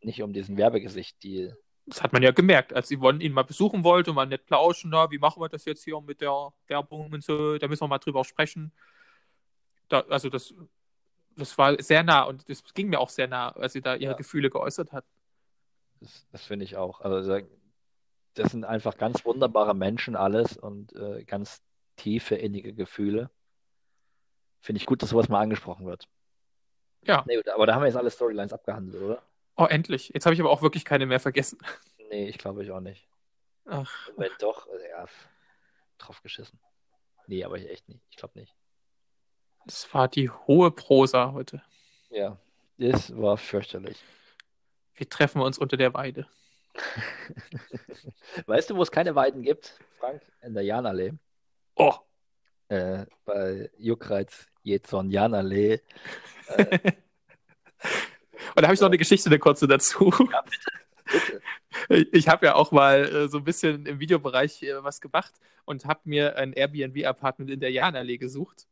[0.00, 1.56] nicht um diesen Werbegesicht-Deal.
[1.86, 4.90] Das hat man ja gemerkt, als Yvonne ihn mal besuchen wollte und mal nett plauschen,
[4.90, 7.88] na, wie machen wir das jetzt hier mit der Werbung und so, da müssen wir
[7.88, 8.72] mal drüber sprechen.
[9.88, 10.54] Da, also das,
[11.36, 14.12] das war sehr nah und das ging mir auch sehr nah, als sie da ihre
[14.12, 14.16] Ja.
[14.16, 15.04] Gefühle geäußert hat.
[16.00, 17.00] Das, das finde ich auch.
[17.00, 17.40] Also
[18.34, 21.62] das sind einfach ganz wunderbare Menschen alles und äh, ganz
[21.96, 23.30] tiefe, innige Gefühle.
[24.60, 26.08] Finde ich gut, dass sowas mal angesprochen wird.
[27.02, 27.22] Ja.
[27.26, 29.22] Nee, aber da haben wir jetzt alle Storylines abgehandelt, oder?
[29.56, 30.08] Oh, endlich.
[30.08, 31.58] Jetzt habe ich aber auch wirklich keine mehr vergessen.
[32.10, 33.08] Nee, ich glaube ich auch nicht.
[33.64, 35.06] Ach, Und wenn doch, ja,
[35.98, 36.60] drauf geschissen.
[37.26, 38.04] Nee, aber ich echt nicht.
[38.10, 38.54] Ich glaube nicht.
[39.66, 41.62] Das war die hohe Prosa heute.
[42.10, 42.38] Ja,
[42.78, 44.02] das war fürchterlich.
[44.94, 46.26] Wir treffen uns unter der Weide.
[48.46, 50.22] Weißt du, wo es keine Weiden gibt, Frank?
[50.42, 51.12] In der Janallee.
[51.76, 51.94] Oh,
[52.68, 55.80] Äh, bei Juckreiz, Jezorn, Janallee.
[56.56, 56.60] und
[58.56, 60.12] da habe ich noch eine Geschichte, eine kurze dazu.
[60.30, 60.70] Ja, bitte.
[62.12, 65.84] Ich habe ja auch mal äh, so ein bisschen im Videobereich äh, was gemacht und
[65.84, 68.66] habe mir ein Airbnb-Apartment in der Jahnallee gesucht.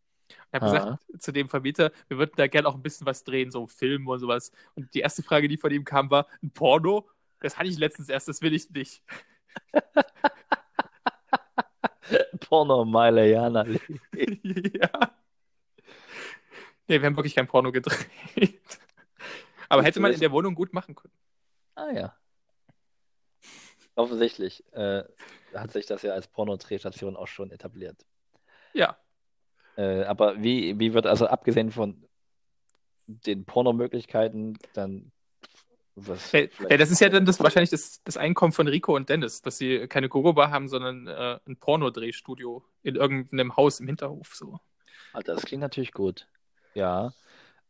[0.50, 3.50] Und habe gesagt zu dem Vermieter, wir würden da gerne auch ein bisschen was drehen,
[3.50, 4.52] so Filme und sowas.
[4.74, 7.08] Und die erste Frage, die von ihm kam, war: ein Porno?
[7.40, 9.02] Das hatte ich letztens erst, das will ich nicht.
[12.40, 13.80] Pornomeile Janallee.
[14.12, 15.12] ja.
[16.88, 18.60] Nee, wir haben wirklich kein Porno gedreht.
[19.68, 21.14] Aber hätte man in der Wohnung gut machen können.
[21.74, 22.16] Ah ja.
[23.94, 25.04] Offensichtlich äh,
[25.54, 28.04] hat sich das ja als Pornodrehstation auch schon etabliert.
[28.72, 28.98] Ja.
[29.76, 32.04] Äh, aber wie, wie wird also abgesehen von
[33.06, 35.12] den Pornomöglichkeiten dann
[35.94, 36.32] was?
[36.32, 39.08] Ja, vielleicht- ja, das ist ja dann das, wahrscheinlich das, das Einkommen von Rico und
[39.08, 44.34] Dennis, dass sie keine Gogo-Bar haben, sondern äh, ein Pornodrehstudio in irgendeinem Haus im Hinterhof.
[44.34, 44.58] So.
[45.12, 46.28] Alter, das klingt natürlich gut.
[46.74, 47.12] Ja.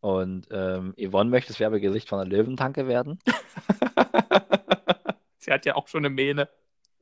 [0.01, 3.21] Und ähm, Yvonne möchte das Werbegesicht von der Löwentanke werden.
[5.39, 6.49] sie hat ja auch schon eine Mähne.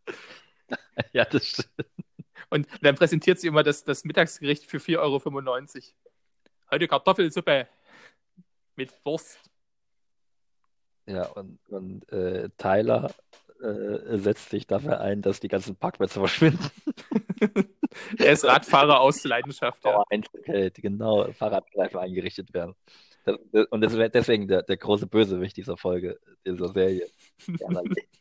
[1.13, 1.71] ja, das stimmt.
[2.51, 5.85] Und dann präsentiert sie immer das, das Mittagsgericht für 4,95 Euro.
[6.71, 7.69] Heute Kartoffelsuppe
[8.77, 9.39] mit Wurst.
[11.07, 13.11] Ja, und, und äh, Tyler
[13.61, 16.71] äh, setzt sich dafür ein, dass die ganzen Parkplätze verschwinden.
[18.19, 19.85] Er ist Radfahrer aus Leidenschaft.
[19.85, 20.05] Ja.
[20.11, 22.77] Eintritt hält, genau, Fahrradreifen eingerichtet werden.
[23.25, 27.07] Das, das, und das wäre deswegen der, der große Bösewicht dieser Folge, dieser Serie.
[27.47, 28.07] Lee.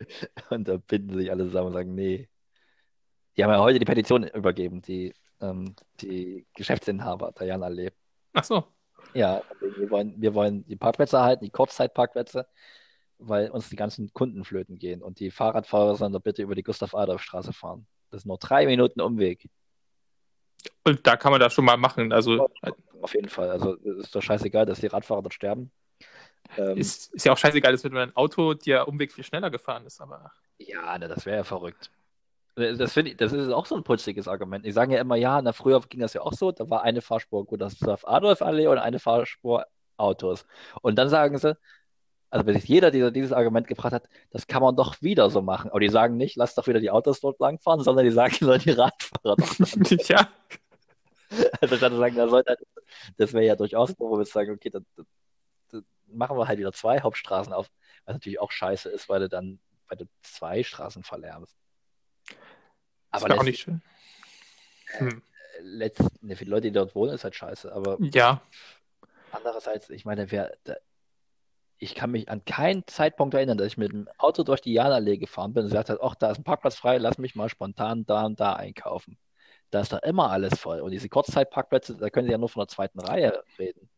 [0.50, 2.28] und da binden sich alle zusammen und sagen, nee.
[3.36, 7.90] Die haben ja heute die Petition übergeben, die, ähm, die Geschäftsinhaber der Jana Lee.
[8.32, 8.64] Ach so.
[9.14, 12.46] Ja, wir wollen, wir wollen die Parkplätze erhalten, die Kurzzeitparkplätze,
[13.18, 15.02] weil uns die ganzen Kunden flöten gehen.
[15.02, 17.86] Und die Fahrradfahrer sollen doch bitte über die Gustav-Adolf-Straße fahren.
[18.10, 19.48] Das ist nur drei Minuten Umweg.
[20.84, 22.12] Und da kann man das schon mal machen.
[22.12, 22.48] Also
[23.02, 23.50] Auf jeden Fall.
[23.50, 25.70] Also es ist doch scheißegal, dass die Radfahrer dort sterben.
[26.56, 29.86] Ähm, ist, ist ja auch scheißegal, dass mit einem Auto der Umweg viel schneller gefahren
[29.86, 30.00] ist.
[30.00, 31.90] Aber ja, ne, das wäre ja verrückt.
[32.54, 34.64] Das finde ich, das ist auch so ein putziges Argument.
[34.64, 37.02] Die sagen ja immer, ja, na, früher ging das ja auch so, da war eine
[37.02, 39.66] Fahrspur Gustav-Adolf-Allee und eine Fahrspur
[39.98, 40.46] Autos.
[40.80, 41.56] Und dann sagen sie,
[42.30, 45.70] also bis jeder, der dieses Argument gebracht hat, das kann man doch wieder so machen.
[45.70, 48.60] Aber die sagen nicht, lass doch wieder die Autos dort langfahren, sondern die sagen, sollen
[48.60, 49.58] die Radfahrer doch
[50.08, 50.28] ja,
[51.60, 52.56] Also statt zu sagen, da sollte,
[53.16, 54.86] das wäre ja durchaus, wo wir sagen, okay, dann
[56.06, 57.68] machen wir halt wieder zwei Hauptstraßen auf,
[58.04, 61.56] was natürlich auch scheiße ist, weil du dann, weil du zwei Straßen verlärmst.
[62.28, 62.36] das
[63.22, 63.82] Aber wäre auch letzt- nicht schön.
[64.98, 65.22] Hm.
[65.60, 67.72] letzt, ne, für die Leute, die dort wohnen, ist halt scheiße.
[67.72, 68.40] Aber Ja,
[69.32, 70.76] andererseits, ich meine, wer, da,
[71.78, 75.18] ich kann mich an keinen Zeitpunkt erinnern, dass ich mit dem Auto durch die Janallee
[75.18, 78.06] gefahren bin und gesagt habe, ach, da ist ein Parkplatz frei, lass mich mal spontan
[78.06, 79.18] da und da einkaufen.
[79.70, 80.80] Da ist doch immer alles voll.
[80.80, 83.88] Und diese Kurzzeitparkplätze, da können Sie ja nur von der zweiten Reihe reden.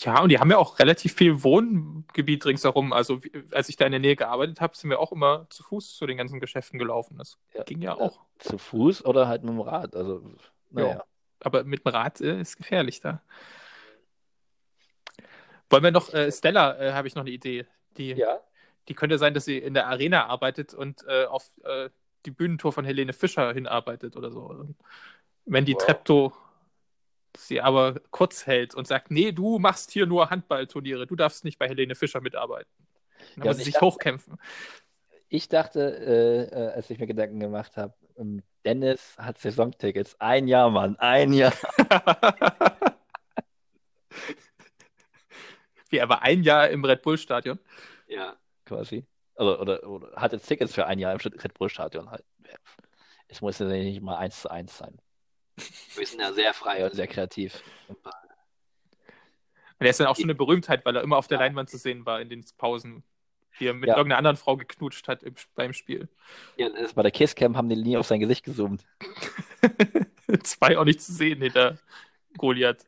[0.00, 2.92] ja, und die haben ja auch relativ viel Wohngebiet ringsherum.
[2.92, 5.96] Also als ich da in der Nähe gearbeitet habe, sind wir auch immer zu Fuß
[5.96, 7.18] zu den ganzen Geschäften gelaufen.
[7.18, 7.64] Das Ja.
[7.64, 8.04] ging ja Ja.
[8.04, 8.20] auch.
[8.38, 9.96] Zu Fuß oder halt mit dem Rad.
[9.96, 10.22] Also,
[10.70, 11.02] naja.
[11.40, 13.20] Aber mit dem Rad äh, ist gefährlich da.
[15.70, 17.66] Wollen wir noch, äh, Stella, äh, habe ich noch eine Idee.
[17.96, 18.40] Die, Ja.
[18.88, 21.90] die könnte sein, dass sie in der Arena arbeitet und äh, auf äh,
[22.26, 24.66] die Bühnentour von Helene Fischer hinarbeitet oder so.
[25.50, 25.82] Wenn die Wow.
[25.84, 26.32] Treptow
[27.36, 31.58] sie aber kurz hält und sagt, nee, du machst hier nur Handballturniere, du darfst nicht
[31.58, 32.70] bei Helene Fischer mitarbeiten.
[33.36, 34.36] Dann Ja, muss sie ich sich dachte- hochkämpfen.
[35.28, 40.18] Ich dachte, äh, äh, als ich mir Gedanken gemacht habe, ähm, Dennis hat Saisontickets.
[40.20, 41.52] Ein Jahr, Mann, ein Jahr.
[45.90, 47.58] Wie, er war ein Jahr im Red Bull Stadion.
[48.06, 48.36] Ja.
[48.64, 49.06] Quasi.
[49.36, 52.24] Also, oder, oder hat jetzt Tickets für ein Jahr im Red Bull Stadion halt.
[53.28, 54.98] Es muss ja nicht mal eins zu eins sein.
[55.94, 57.62] Wir sind ja sehr frei und sehr kreativ.
[57.88, 57.98] Und
[59.86, 62.04] er ist dann auch schon eine Berühmtheit, weil er immer auf der Leinwand zu sehen
[62.06, 63.04] war in den Pausen.
[63.58, 63.96] Wie er mit Ja.
[63.96, 66.08] irgendeiner anderen Frau geknutscht hat im, beim Spiel.
[66.56, 68.84] Ja, das ist bei der Kisscam haben die nie auf sein Gesicht gezoomt.
[70.44, 71.78] Zwei auch nicht zu sehen hinter
[72.36, 72.86] Goliath.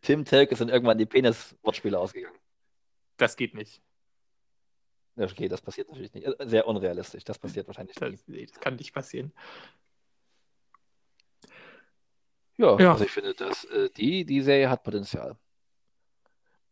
[0.00, 2.38] Tim Telke sind irgendwann die Penis-Wortspiele ausgegangen.
[3.16, 3.82] Das geht nicht.
[5.16, 6.26] Ja, Okay, das passiert natürlich nicht.
[6.26, 7.24] Äh, Sehr unrealistisch.
[7.24, 8.10] Das passiert wahrscheinlich nie.
[8.10, 9.32] Das, nee, das kann nicht passieren.
[12.58, 12.92] Ja, Ja.
[12.92, 15.36] also ich finde, dass äh, die, die Serie hat Potenzial.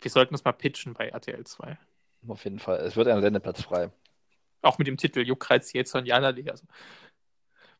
[0.01, 1.78] Wir sollten uns mal pitchen bei RTL 2.
[2.28, 2.78] Auf jeden Fall.
[2.80, 3.91] Es wird ein Sendeplatz frei.
[4.62, 6.28] Auch mit dem Titel Juckreiz jetzt und Jana.
[6.28, 6.66] Also.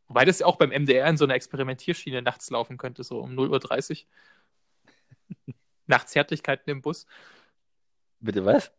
[0.07, 3.33] Wobei das ja auch beim MDR in so einer Experimentierschiene nachts laufen könnte, so um
[3.33, 5.55] 0.30 Uhr.
[5.87, 7.07] Nach Zärtlichkeiten im Bus.
[8.21, 8.71] Bitte was?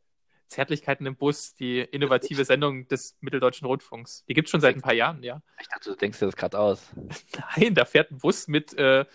[0.47, 4.25] Zärtlichkeiten im Bus, die innovative Sendung des Mitteldeutschen Rundfunks.
[4.27, 5.41] Die gibt es schon seit ein paar Jahren, ja.
[5.61, 6.91] Ich dachte, du denkst dir das gerade aus.
[7.57, 9.05] Nein, da fährt ein Bus mit, äh,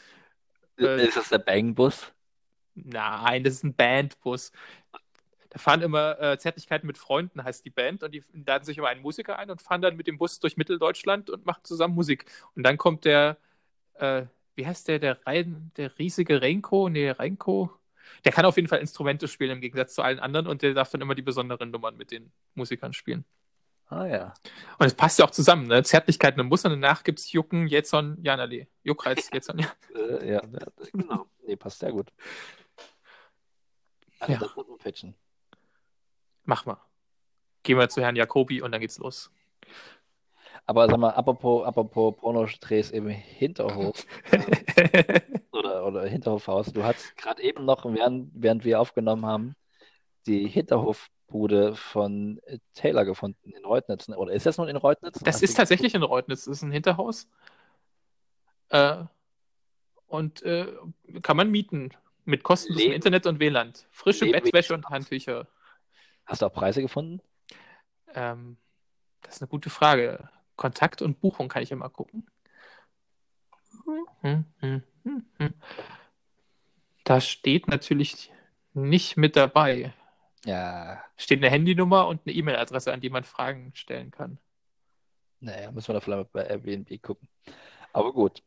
[0.78, 2.12] Äh, ist das der Bang-Bus?
[2.74, 4.53] nein, das ist ein Bandbus.
[5.51, 8.89] Da fahren immer äh, Zärtlichkeiten mit Freunden, heißt die Band, und die laden sich immer
[8.89, 12.26] einen Musiker ein und fahren dann mit dem Bus durch Mitteldeutschland und machen zusammen Musik.
[12.55, 13.37] Und dann kommt der,
[13.95, 14.26] äh,
[14.57, 16.89] wie heißt der, der, Rein, der riesige Renko?
[16.89, 17.70] Nee, Renko.
[18.24, 20.90] Der kann auf jeden Fall Instrumente spielen im Gegensatz zu allen anderen und der darf
[20.90, 23.24] dann immer die besonderen Nummern mit den Musikern spielen.
[23.86, 24.34] Ah ja.
[24.78, 25.82] Und es passt ja auch zusammen, ne?
[25.82, 28.68] Zärtlichkeiten im Bus und danach gibt es Jucken, Jetson, Janale.
[28.84, 29.72] Juckreiz, Jetson, ja.
[29.96, 30.42] Äh, ja,
[30.92, 31.26] genau.
[31.44, 32.12] Nee, passt sehr gut.
[34.20, 34.38] Also Ja.
[34.38, 35.14] das muss man pitchen.
[36.44, 36.76] Mach mal.
[37.64, 39.30] Gehen wir zu Herrn Jacobi und dann geht's los.
[40.70, 44.06] Aber sag mal, apropos, apropos Pornodrehs im Hinterhof
[45.50, 49.56] oder, oder Hinterhofhaus, du hast gerade eben noch, während, während wir aufgenommen haben,
[50.28, 52.40] die Hinterhofbude von
[52.74, 54.06] Taylor gefunden in Reutnitz.
[54.06, 54.16] ne?
[54.16, 55.18] Oder ist das nun in Reutnitz?
[55.18, 57.28] Das Hast ist tatsächlich in Reutnitz, das ist ein Hinterhaus.
[58.68, 59.02] Äh,
[60.06, 60.68] und äh,
[61.22, 61.90] kann man mieten.
[62.24, 63.72] Mit kostenlosem Internet und WLAN.
[63.90, 64.86] Frische Leben Bettwäsche und.
[64.88, 65.48] Handtücher.
[66.26, 67.20] Hast du auch Preise gefunden?
[68.14, 68.56] Ähm,
[69.22, 70.30] das ist eine gute Frage.
[70.61, 72.26] Kontakt und Buchung kann ich immer gucken.
[74.20, 74.82] Hm, hm,
[75.38, 75.54] hm.
[77.04, 78.30] Da steht natürlich
[78.74, 79.94] nicht mit dabei.
[80.44, 84.38] Ja, Steht eine Handynummer und eine E-Mail-Adresse, an die man Fragen stellen kann.
[85.40, 87.26] naja, müssen wir da vielleicht bei Airbnb gucken.
[87.94, 88.42] Aber gut.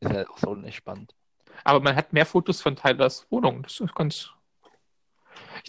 [0.00, 1.14] Ist ja auch so nicht spannend.
[1.62, 3.62] Aber man hat mehr Fotos von Tylers Wohnung.
[3.62, 4.30] Das ist ganz.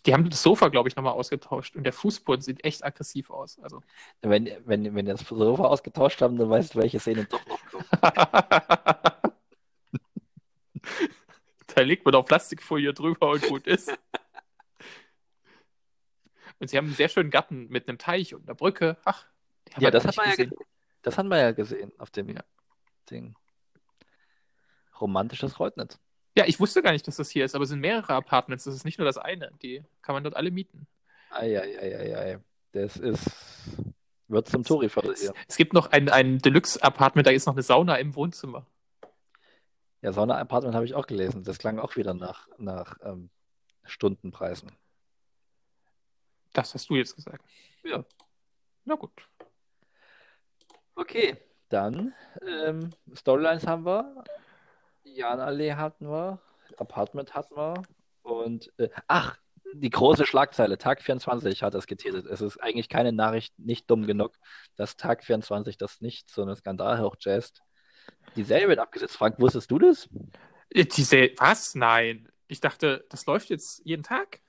[0.06, 1.76] Die haben das Sofa, glaube ich, nochmal ausgetauscht.
[1.76, 3.60] Und der Fußboden sieht echt aggressiv aus.
[3.60, 3.82] Also.
[4.22, 7.60] Wenn, wenn, wenn wir das Sofa ausgetauscht haben, dann weißt du, welche Szene doch noch
[7.72, 7.86] kommt.
[11.76, 13.92] da legt man auch Plastikfolie drüber und gut ist.
[16.60, 18.98] Und sie haben einen sehr schönen Garten mit einem Teich und einer Brücke.
[19.06, 19.26] Ach,
[19.68, 20.50] die haben Ja, wir das hat man ja gesehen.
[20.52, 20.66] gesehen.
[21.02, 22.44] Das haben wir ja gesehen auf dem Ja.
[23.10, 23.36] Ding.
[25.02, 26.00] Romantisches Reutnitz.
[26.36, 28.64] Ja, ich wusste gar nicht, dass das hier ist, aber es sind mehrere Apartments.
[28.64, 29.52] Das ist nicht nur das eine.
[29.62, 30.88] Die kann man dort alle mieten.
[31.30, 32.40] Eieieiei.
[32.72, 33.30] Das ist.
[34.28, 35.34] Wird zum Touri-Viertel hier.
[35.48, 38.66] Es gibt noch ein, ein Deluxe-Apartment, da ist noch eine Sauna im Wohnzimmer.
[40.02, 41.44] Ja, Sauna-Apartment habe ich auch gelesen.
[41.44, 43.30] Das klang auch wieder nach, nach ähm,
[43.84, 44.72] Stundenpreisen.
[46.54, 47.44] Das hast du jetzt gesagt.
[47.84, 48.04] Ja.
[48.86, 49.12] Na gut.
[50.96, 51.38] Okay,
[51.70, 54.24] dann ähm, Storylines haben wir.
[55.04, 56.40] Janallee hatten wir.
[56.78, 57.84] Apartment hatten wir.
[58.24, 59.38] Und äh, ach,
[59.74, 60.78] die große Schlagzeile.
[60.78, 62.26] Tag 24 hat das geteasert.
[62.26, 64.34] Es ist eigentlich keine Nachricht nicht dumm genug,
[64.76, 67.62] dass Tag 24 das nicht so einen Skandal hochjazzt.
[68.36, 69.18] Die Serie wird abgesetzt.
[69.18, 70.10] Frank, wusstest du das?
[70.70, 71.76] Äh, Diese, was?
[71.76, 72.30] Nein.
[72.48, 74.40] Ich dachte, das läuft jetzt jeden Tag.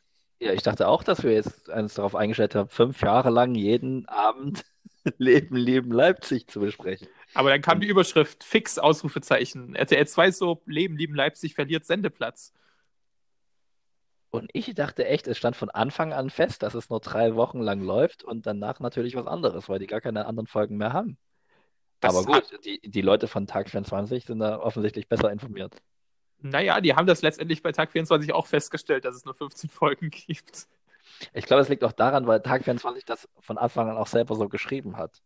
[0.41, 4.07] Ja, ich dachte auch, dass wir jetzt uns darauf eingestellt haben, fünf Jahre lang jeden
[4.09, 4.65] Abend
[5.19, 7.09] Leben, Leben Leipzig zu besprechen.
[7.35, 9.75] Aber dann kam die Überschrift, fix, Ausrufezeichen.
[9.75, 12.53] RTL 2 so, Leben, lieben Leipzig verliert Sendeplatz.
[14.31, 17.61] Und ich dachte echt, es stand von Anfang an fest, dass es nur drei Wochen
[17.61, 21.19] lang läuft und danach natürlich was anderes, weil die gar keine anderen Folgen mehr haben.
[22.01, 25.81] Das Aber gut, die, die Leute von Tag 24 sind da offensichtlich besser informiert.
[26.39, 30.11] Naja, die haben das letztendlich bei Tag 24 auch festgestellt, dass es nur 15 Folgen
[30.11, 30.67] gibt.
[31.33, 34.35] Ich glaube, es liegt auch daran, weil Tag 24 das von Anfang an auch selber
[34.35, 35.23] so geschrieben hat.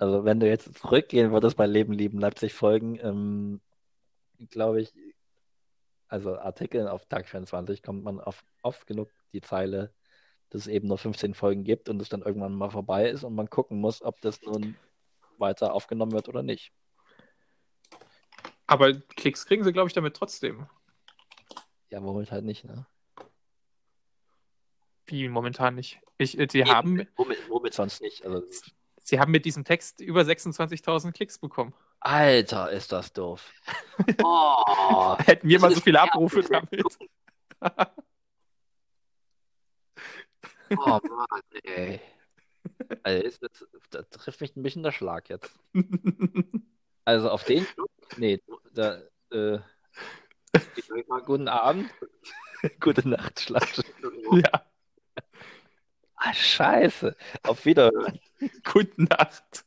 [0.00, 3.60] Also wenn du jetzt zurückgehen würdest bei Leben, Lieben, Leipzig Folgen, ähm,
[4.48, 4.94] glaube ich,
[6.08, 9.92] also Artikeln auf Tag 24 kommt man auf oft genug die Zeile,
[10.48, 13.34] dass es eben nur 15 Folgen gibt und es dann irgendwann mal vorbei ist und
[13.34, 14.74] man gucken muss, ob das nun
[15.36, 16.72] weiter aufgenommen wird oder nicht.
[18.66, 20.66] Aber Klicks kriegen sie, glaube ich, damit trotzdem.
[21.90, 22.86] Ja, womit halt nicht, ne?
[25.04, 26.00] Wie momentan nicht.
[26.16, 26.70] Ich, äh, die, Eben.
[26.70, 28.24] haben, Womit, womit sonst nicht?
[28.24, 28.42] Also,
[29.10, 31.74] sie haben mit diesem Text über 26.000 Klicks bekommen.
[32.00, 33.52] Alter, ist das doof.
[34.24, 36.00] Oh, Hätten wir das mal so viele.
[36.00, 36.82] Abrufe damit.
[40.78, 42.00] oh Mann, ey.
[43.02, 45.52] Also, ist das, da trifft mich ein bisschen der Schlag jetzt.
[47.04, 47.66] Also auf den,
[48.16, 48.42] nee,
[48.72, 49.02] da,
[49.32, 49.58] äh,
[50.76, 51.90] ich sag mal, guten Abend,
[52.80, 53.82] gute Nacht, Schlaf.
[54.32, 54.66] ja,
[56.20, 57.16] Ah, scheiße.
[57.44, 58.20] Auf Wiederhören.
[58.64, 59.64] gute Nacht.